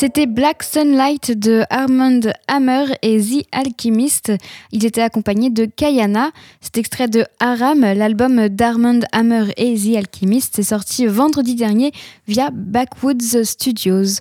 C'était 0.02 0.26
Black 0.26 0.64
Sunlight 0.64 1.30
de 1.38 1.62
Armand 1.70 2.18
Hammer 2.48 2.86
et 3.02 3.20
The 3.20 3.46
Alchemist. 3.52 4.32
Ils 4.72 4.84
étaient 4.84 5.00
accompagnés 5.00 5.48
de 5.48 5.64
Kayana. 5.64 6.32
Cet 6.60 6.76
extrait 6.76 7.06
de 7.06 7.24
Aram, 7.38 7.82
l'album 7.82 8.48
d'Armand 8.48 8.98
Hammer 9.12 9.52
et 9.56 9.76
The 9.76 9.98
Alchemist, 9.98 10.58
est 10.58 10.64
sorti 10.64 11.06
vendredi 11.06 11.54
dernier 11.54 11.92
via 12.26 12.50
Backwoods 12.52 13.44
Studios. 13.44 14.18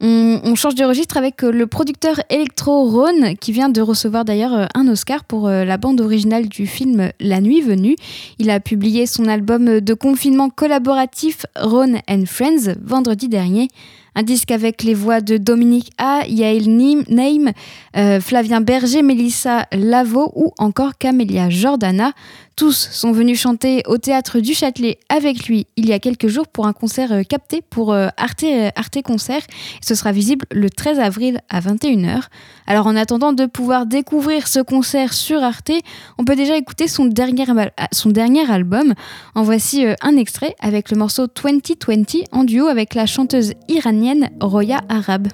On, 0.00 0.54
change 0.54 0.76
de 0.76 0.84
registre 0.84 1.16
avec 1.16 1.42
le 1.42 1.66
producteur 1.66 2.20
Electro 2.30 2.88
Ron, 2.88 3.34
qui 3.40 3.50
vient 3.50 3.70
de 3.70 3.80
recevoir 3.80 4.24
d'ailleurs 4.24 4.68
un 4.74 4.86
Oscar 4.86 5.24
pour 5.24 5.48
euh, 5.48 5.64
la 5.64 5.78
bande 5.78 6.00
originale 6.00 6.46
du 6.48 6.66
film 6.68 7.10
La 7.18 7.40
Nuit 7.40 7.60
Venue. 7.60 7.96
Il 8.38 8.50
a 8.50 8.60
publié 8.60 9.06
son 9.06 9.26
album 9.26 9.80
de 9.80 9.94
confinement 9.94 10.50
collaboratif 10.50 11.46
Ron 11.56 11.94
and 12.08 12.24
Friends 12.26 12.74
vendredi 12.82 13.28
dernier. 13.28 13.68
Un 14.16 14.22
disque 14.22 14.52
avec 14.52 14.84
les 14.84 14.94
voix 14.94 15.20
de 15.20 15.38
Dominique 15.38 15.90
A, 15.98 16.24
Yael 16.28 16.68
Naim, 16.68 17.52
euh, 17.96 18.20
Flavien 18.20 18.60
Berger, 18.60 19.02
Mélissa 19.02 19.66
Lavo 19.72 20.30
ou 20.36 20.52
encore 20.58 20.96
Camélia 20.98 21.50
Jordana. 21.50 22.12
Tous 22.54 22.88
sont 22.92 23.10
venus 23.10 23.40
chanter 23.40 23.82
au 23.88 23.98
théâtre 23.98 24.38
du 24.38 24.54
Châtelet 24.54 25.00
avec 25.08 25.48
lui 25.48 25.66
il 25.76 25.88
y 25.88 25.92
a 25.92 25.98
quelques 25.98 26.28
jours 26.28 26.46
pour 26.46 26.68
un 26.68 26.72
concert 26.72 27.10
euh, 27.10 27.22
capté 27.24 27.60
pour 27.68 27.92
euh, 27.92 28.06
Arte, 28.16 28.44
Arte 28.76 29.02
Concert. 29.02 29.42
Ce 29.82 29.96
sera 29.96 30.12
visible 30.12 30.46
le 30.52 30.70
13 30.70 31.00
avril 31.00 31.40
à 31.48 31.60
21h. 31.60 32.20
Alors 32.68 32.86
en 32.86 32.94
attendant 32.94 33.32
de 33.32 33.46
pouvoir 33.46 33.86
découvrir 33.86 34.46
ce 34.46 34.60
concert 34.60 35.12
sur 35.12 35.42
Arte, 35.42 35.72
on 36.18 36.24
peut 36.24 36.36
déjà 36.36 36.56
écouter 36.56 36.86
son 36.86 37.06
dernier, 37.06 37.46
son 37.90 38.10
dernier 38.10 38.48
album. 38.48 38.94
En 39.34 39.42
voici 39.42 39.84
un 40.00 40.16
extrait 40.16 40.54
avec 40.60 40.92
le 40.92 40.96
morceau 40.96 41.26
2020 41.26 42.28
en 42.30 42.44
duo 42.44 42.68
avec 42.68 42.94
la 42.94 43.06
chanteuse 43.06 43.54
iranienne 43.68 44.03
Roya 44.04 44.84
Arab. 44.90 45.32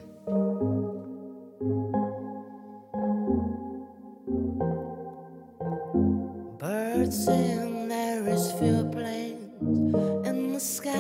Birds 6.56 7.24
sing, 7.24 7.88
there 7.88 8.28
is 8.28 8.52
few 8.52 8.88
planes 8.92 9.94
in 10.24 10.52
the 10.52 10.60
skies. 10.60 10.94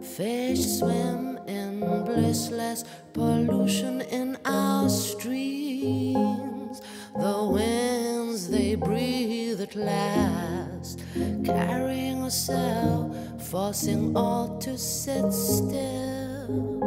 Fish 0.00 0.64
swim 0.78 1.40
in 1.48 1.80
blissless 2.06 2.84
pollution 3.12 4.02
in 4.02 4.38
our 4.44 4.88
streams. 4.88 6.80
The 7.18 7.48
winds 7.50 8.48
they 8.48 8.76
breathe 8.76 9.60
at 9.60 9.74
last, 9.74 10.67
carrying 11.44 12.22
a 12.22 12.30
cell, 12.30 13.14
forcing 13.50 14.16
all 14.16 14.58
to 14.58 14.76
sit 14.78 15.32
still 15.32 16.78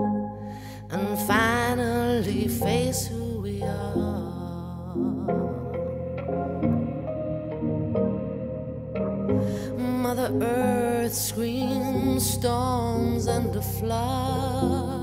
and 0.89 1.19
finally 1.27 2.47
face 2.47 3.07
who 3.07 3.41
we 3.41 3.63
are. 3.63 4.95
Mother 9.77 10.31
Earth 10.41 11.13
screams 11.13 12.29
storms 12.29 13.27
and 13.27 13.53
the 13.53 13.61
floods. 13.61 15.01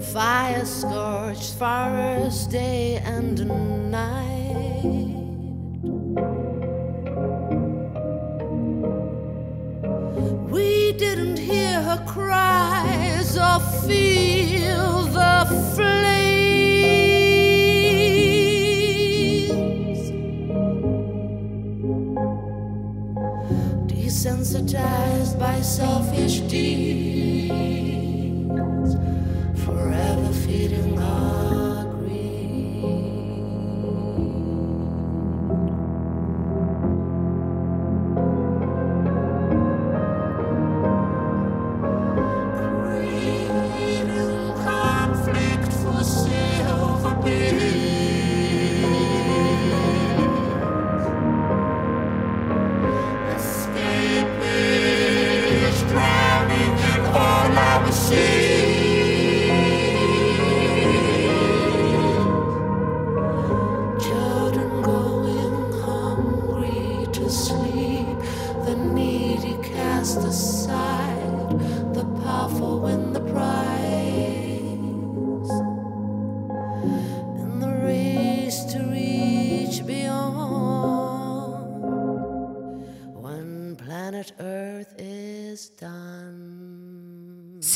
Fire 0.00 0.64
scorched 0.64 1.54
forest 1.54 2.50
day 2.50 3.00
and 3.04 3.46
night. 3.90 4.82
We 10.50 10.92
didn't 10.92 11.38
hear 11.38 11.80
her 11.82 12.04
cries 12.06 13.36
or 13.36 13.58
feel 13.86 15.02
the 15.06 15.46
flames. 15.74 16.16
Desensitized 23.90 25.38
by 25.38 25.60
selfish 25.62 26.40
deeds, 26.40 26.85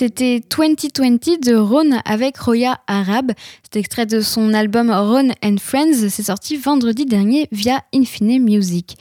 C'était 0.01 0.41
2020 0.41 1.45
de 1.45 1.55
Ron 1.57 2.01
avec 2.07 2.39
Roya 2.39 2.79
Arab. 2.87 3.33
C'est 3.63 3.79
extrait 3.79 4.07
de 4.07 4.23
son 4.23 4.55
album 4.55 4.91
Ron 4.91 5.29
and 5.45 5.57
Friends. 5.61 6.09
C'est 6.09 6.23
sorti 6.23 6.57
vendredi 6.57 7.05
dernier 7.05 7.49
via 7.53 7.83
Infine 7.95 8.43
Music. 8.43 8.97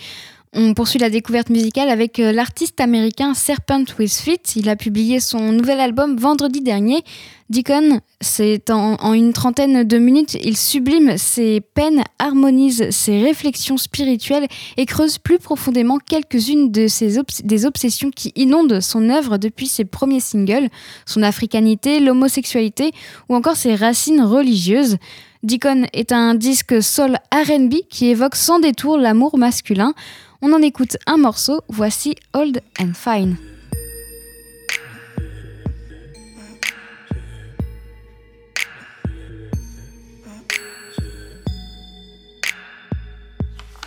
On 0.52 0.74
poursuit 0.74 0.98
la 0.98 1.12
découverte 1.12 1.52
musicale 1.52 1.90
avec 1.90 2.20
euh, 2.20 2.32
l'artiste 2.32 2.82
américain 2.82 3.36
Serpent 3.36 3.84
with 4.00 4.12
Feet. 4.12 4.56
Il 4.56 4.68
a 4.68 4.76
publié 4.76 5.20
son 5.20 5.52
nouvel 5.52 5.80
album 5.80 6.18
vendredi 6.18 6.62
dernier. 6.62 7.04
Deacon, 7.52 8.00
c'est 8.20 8.72
en, 8.72 9.14
une 9.14 9.32
trentaine 9.32 9.84
de 9.84 9.98
minutes, 10.00 10.36
il 10.44 10.58
sublime 10.58 11.18
ses 11.18 11.62
peines, 11.62 12.04
harmonise 12.18 12.90
ses 12.90 13.22
réflexions 13.22 13.78
spirituelles 13.78 14.48
et 14.78 14.86
creuse 14.86 15.20
plus 15.20 15.38
profondément 15.38 15.98
quelques-unes 15.98 16.72
des 16.72 17.66
obsessions 17.66 18.12
qui 18.12 18.32
inondent 18.36 18.82
son 18.82 19.10
œuvre 19.10 19.38
depuis 19.38 19.68
ses 19.68 19.86
premiers 19.86 20.20
singles, 20.20 20.70
son 21.08 21.24
africanité, 21.24 22.00
l'homosexualité 22.00 22.92
ou 23.30 23.36
encore 23.36 23.56
ses 23.56 23.76
racines 23.76 24.22
religieuses. 24.22 24.98
Deacon 25.42 25.86
est 25.94 26.12
un 26.12 26.36
disque 26.36 26.84
soul 26.84 27.18
RB 27.34 27.76
qui 27.90 28.10
évoque 28.10 28.36
sans 28.36 28.60
détour 28.60 28.98
l'amour 28.98 29.38
masculin. 29.38 29.94
On 30.42 30.54
en 30.54 30.62
écoute 30.62 30.96
un 31.06 31.18
morceau, 31.18 31.64
voici 31.68 32.16
Old 32.34 32.62
and 32.80 32.94
Fine. 32.94 33.38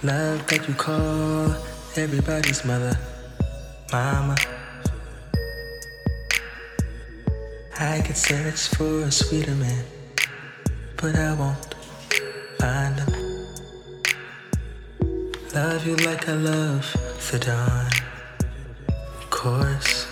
Love 0.04 0.44
that 0.48 0.68
you 0.68 0.74
call 0.74 1.54
everybody's 1.96 2.64
mother, 2.66 2.98
mama. 3.90 4.36
I 7.78 8.00
could 8.00 8.16
search 8.16 8.68
for 8.76 9.04
a 9.04 9.10
sweeter 9.10 9.54
man, 9.54 9.84
but 10.96 11.16
I 11.16 11.32
won't 11.32 11.74
find 12.58 12.98
him. 12.98 13.31
Love 15.54 15.86
you 15.86 15.96
like 15.96 16.30
I 16.30 16.32
love 16.32 16.96
the 17.30 17.38
dawn, 17.38 17.90
of 18.88 19.28
course. 19.28 20.06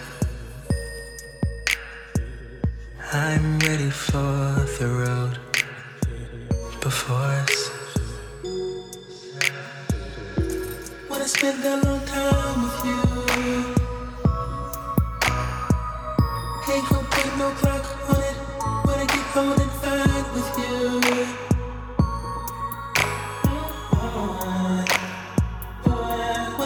I'm 3.10 3.58
ready 3.60 3.88
for 3.88 4.66
the 4.78 4.86
road 4.86 5.38
before 6.82 7.16
us. 7.16 7.70
Wanna 11.08 11.26
spend 11.26 11.64
a 11.64 11.76
long 11.86 12.04
time 12.04 12.62
with 12.62 12.84
you. 12.84 13.00
Ain't 16.70 16.86
gonna 16.90 17.08
put 17.08 17.38
no 17.38 17.48
clock 17.60 17.86
on 18.10 18.20
it. 18.28 18.36
Wanna 18.84 19.06
get 19.06 19.26
home 19.32 19.58
and 19.58 19.72
find 19.80 20.34
with 20.34 20.58
you. 20.58 20.69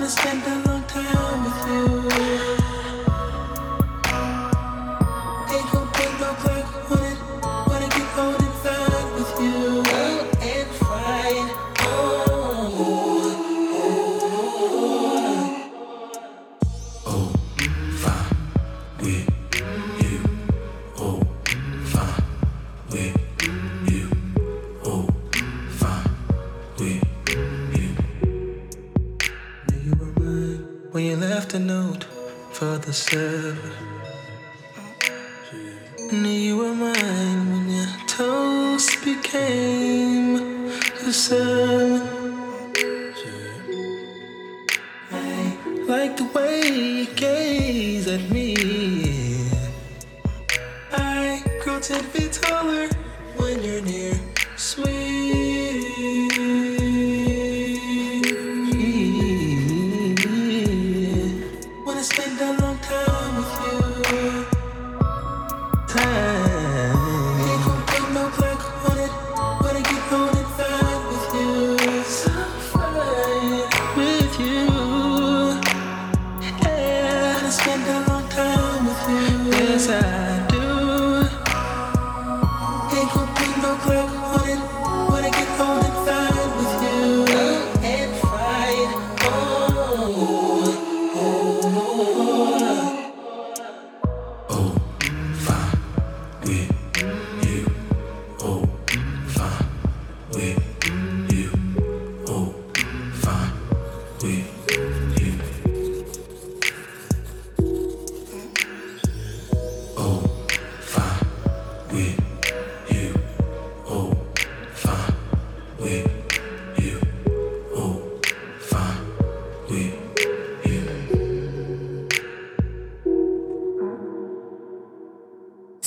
understand 0.04 0.42
the 0.44 0.63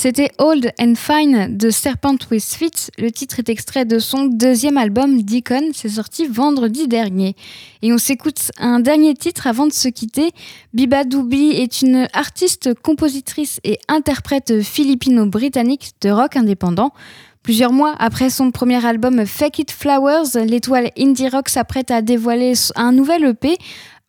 C'était 0.08 0.32
Old 0.38 0.72
and 0.80 0.93
Fine 0.95 1.58
de 1.58 1.70
Serpent 1.70 2.16
with 2.32 2.41
Feet. 2.41 2.91
Le 2.97 3.12
titre 3.12 3.39
est 3.39 3.49
extrait 3.49 3.84
de 3.84 3.99
son 3.99 4.24
deuxième 4.24 4.78
album 4.78 5.22
Deacon. 5.22 5.72
C'est 5.74 5.89
sorti 5.89 6.28
vendredi 6.28 6.88
dernier. 6.88 7.36
Et 7.82 7.91
on 7.91 7.97
s'écoute 7.97 8.53
un 8.58 8.80
dernier 8.80 9.16
titre 9.16 9.47
avant 9.47 9.68
de 9.68 9.74
se 9.74 9.89
quitter. 9.89 10.32
Biba 10.74 11.03
Doubi 11.03 11.49
est 11.49 11.82
une 11.82 12.08
artiste, 12.14 12.74
compositrice 12.76 13.60
et 13.66 13.80
interprète 13.89 14.62
philippino-britannique 14.62 15.91
de 15.99 16.10
rock 16.10 16.38
indépendant. 16.38 16.93
Plusieurs 17.43 17.74
mois 17.74 17.93
après 17.99 18.30
son 18.30 18.51
premier 18.51 18.86
album 18.86 19.26
Fake 19.26 19.60
It 19.60 19.72
Flowers, 19.72 20.41
l'étoile 20.45 20.91
indie 20.97 21.28
rock 21.28 21.49
s'apprête 21.49 21.91
à 21.91 22.01
dévoiler 22.01 22.53
un 22.78 22.93
nouvel 22.93 23.26
EP, 23.26 23.58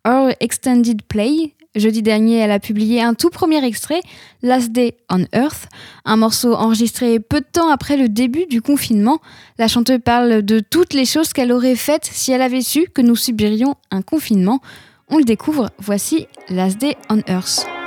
Our 0.07 0.31
Extended 0.39 1.03
Play. 1.03 1.57
Jeudi 1.77 2.03
dernier, 2.03 2.39
elle 2.39 2.51
a 2.51 2.61
publié 2.61 3.03
un 3.03 3.15
tout 3.15 3.29
premier 3.29 3.63
extrait, 3.65 4.01
Last 4.43 4.73
Day 4.73 4.97
on 5.11 5.25
Earth, 5.35 5.69
un 6.05 6.17
morceau 6.17 6.55
enregistré 6.55 7.21
peu 7.21 7.41
de 7.41 7.47
temps 7.51 7.71
après 7.71 7.97
le 7.97 8.09
début 8.09 8.47
du 8.47 8.63
confinement. 8.63 9.21
La 9.59 9.69
chanteuse 9.69 10.01
parle 10.03 10.43
de 10.43 10.61
toutes 10.61 10.95
les 10.95 11.05
choses 11.05 11.33
qu'elle 11.33 11.53
aurait 11.53 11.77
faites 11.77 12.09
si 12.11 12.33
elle 12.33 12.43
avait 12.43 12.63
su 12.63 12.89
que 12.89 13.03
nous 13.03 13.17
subirions 13.17 13.75
un 13.91 14.03
confinement. 14.03 14.61
On 15.09 15.19
le 15.19 15.25
découvre, 15.25 15.71
voici 15.79 16.27
Last 16.49 16.79
Day 16.79 16.97
on 17.11 17.21
Earth. 17.29 17.78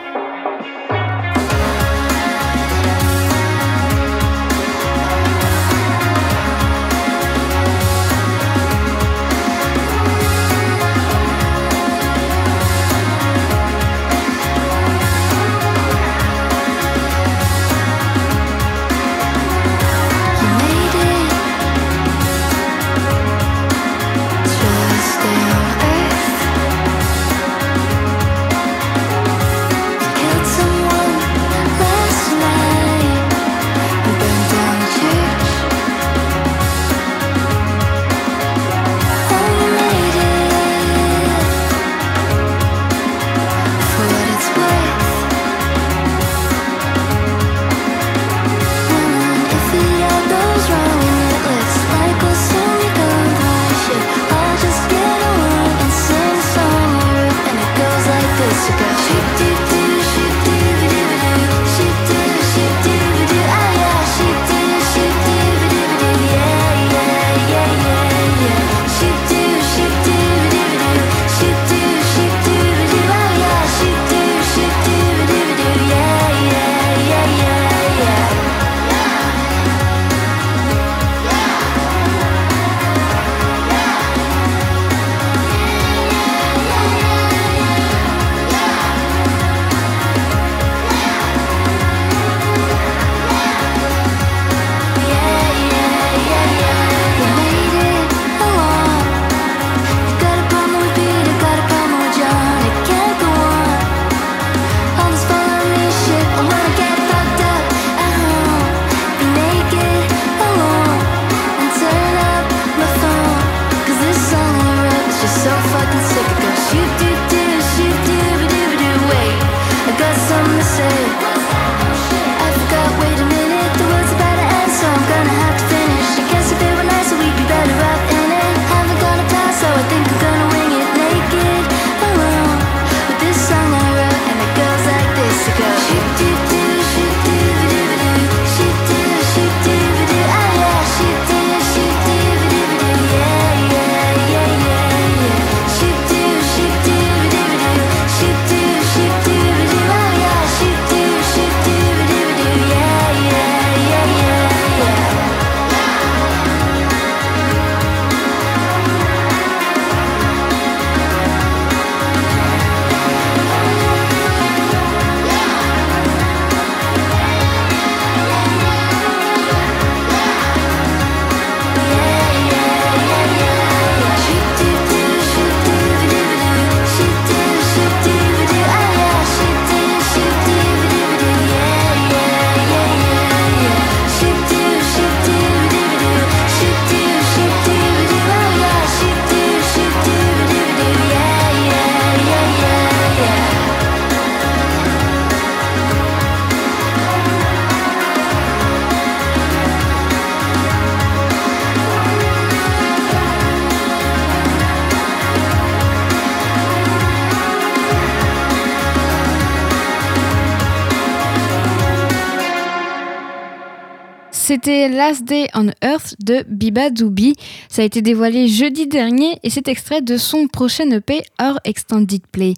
C'était 214.63 214.89
Last 214.89 215.23
Day 215.23 215.47
on 215.55 215.69
Earth 215.83 216.13
de 216.23 216.45
Biba 216.47 216.91
Dooby. 216.91 217.33
Ça 217.67 217.81
a 217.81 217.85
été 217.85 218.03
dévoilé 218.03 218.47
jeudi 218.47 218.85
dernier 218.85 219.39
et 219.41 219.49
c'est 219.49 219.67
extrait 219.67 220.01
de 220.01 220.17
son 220.17 220.45
prochain 220.47 220.87
EP 220.91 221.23
Our 221.41 221.59
Extended 221.63 222.21
Play. 222.31 222.53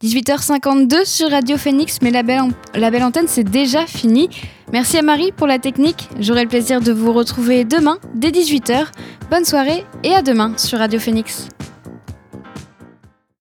18h52 0.00 1.04
sur 1.04 1.28
Radio 1.32 1.56
Phoenix, 1.56 1.98
mais 2.00 2.12
la 2.12 2.22
belle, 2.22 2.42
la 2.76 2.92
belle 2.92 3.02
antenne 3.02 3.26
c'est 3.26 3.42
déjà 3.42 3.86
fini. 3.86 4.28
Merci 4.72 4.98
à 4.98 5.02
Marie 5.02 5.32
pour 5.32 5.48
la 5.48 5.58
technique. 5.58 6.08
J'aurai 6.20 6.44
le 6.44 6.48
plaisir 6.48 6.80
de 6.80 6.92
vous 6.92 7.12
retrouver 7.12 7.64
demain 7.64 7.98
dès 8.14 8.30
18h. 8.30 8.86
Bonne 9.28 9.44
soirée 9.44 9.84
et 10.04 10.14
à 10.14 10.22
demain 10.22 10.56
sur 10.56 10.78
Radio 10.78 11.00
Phoenix. 11.00 11.48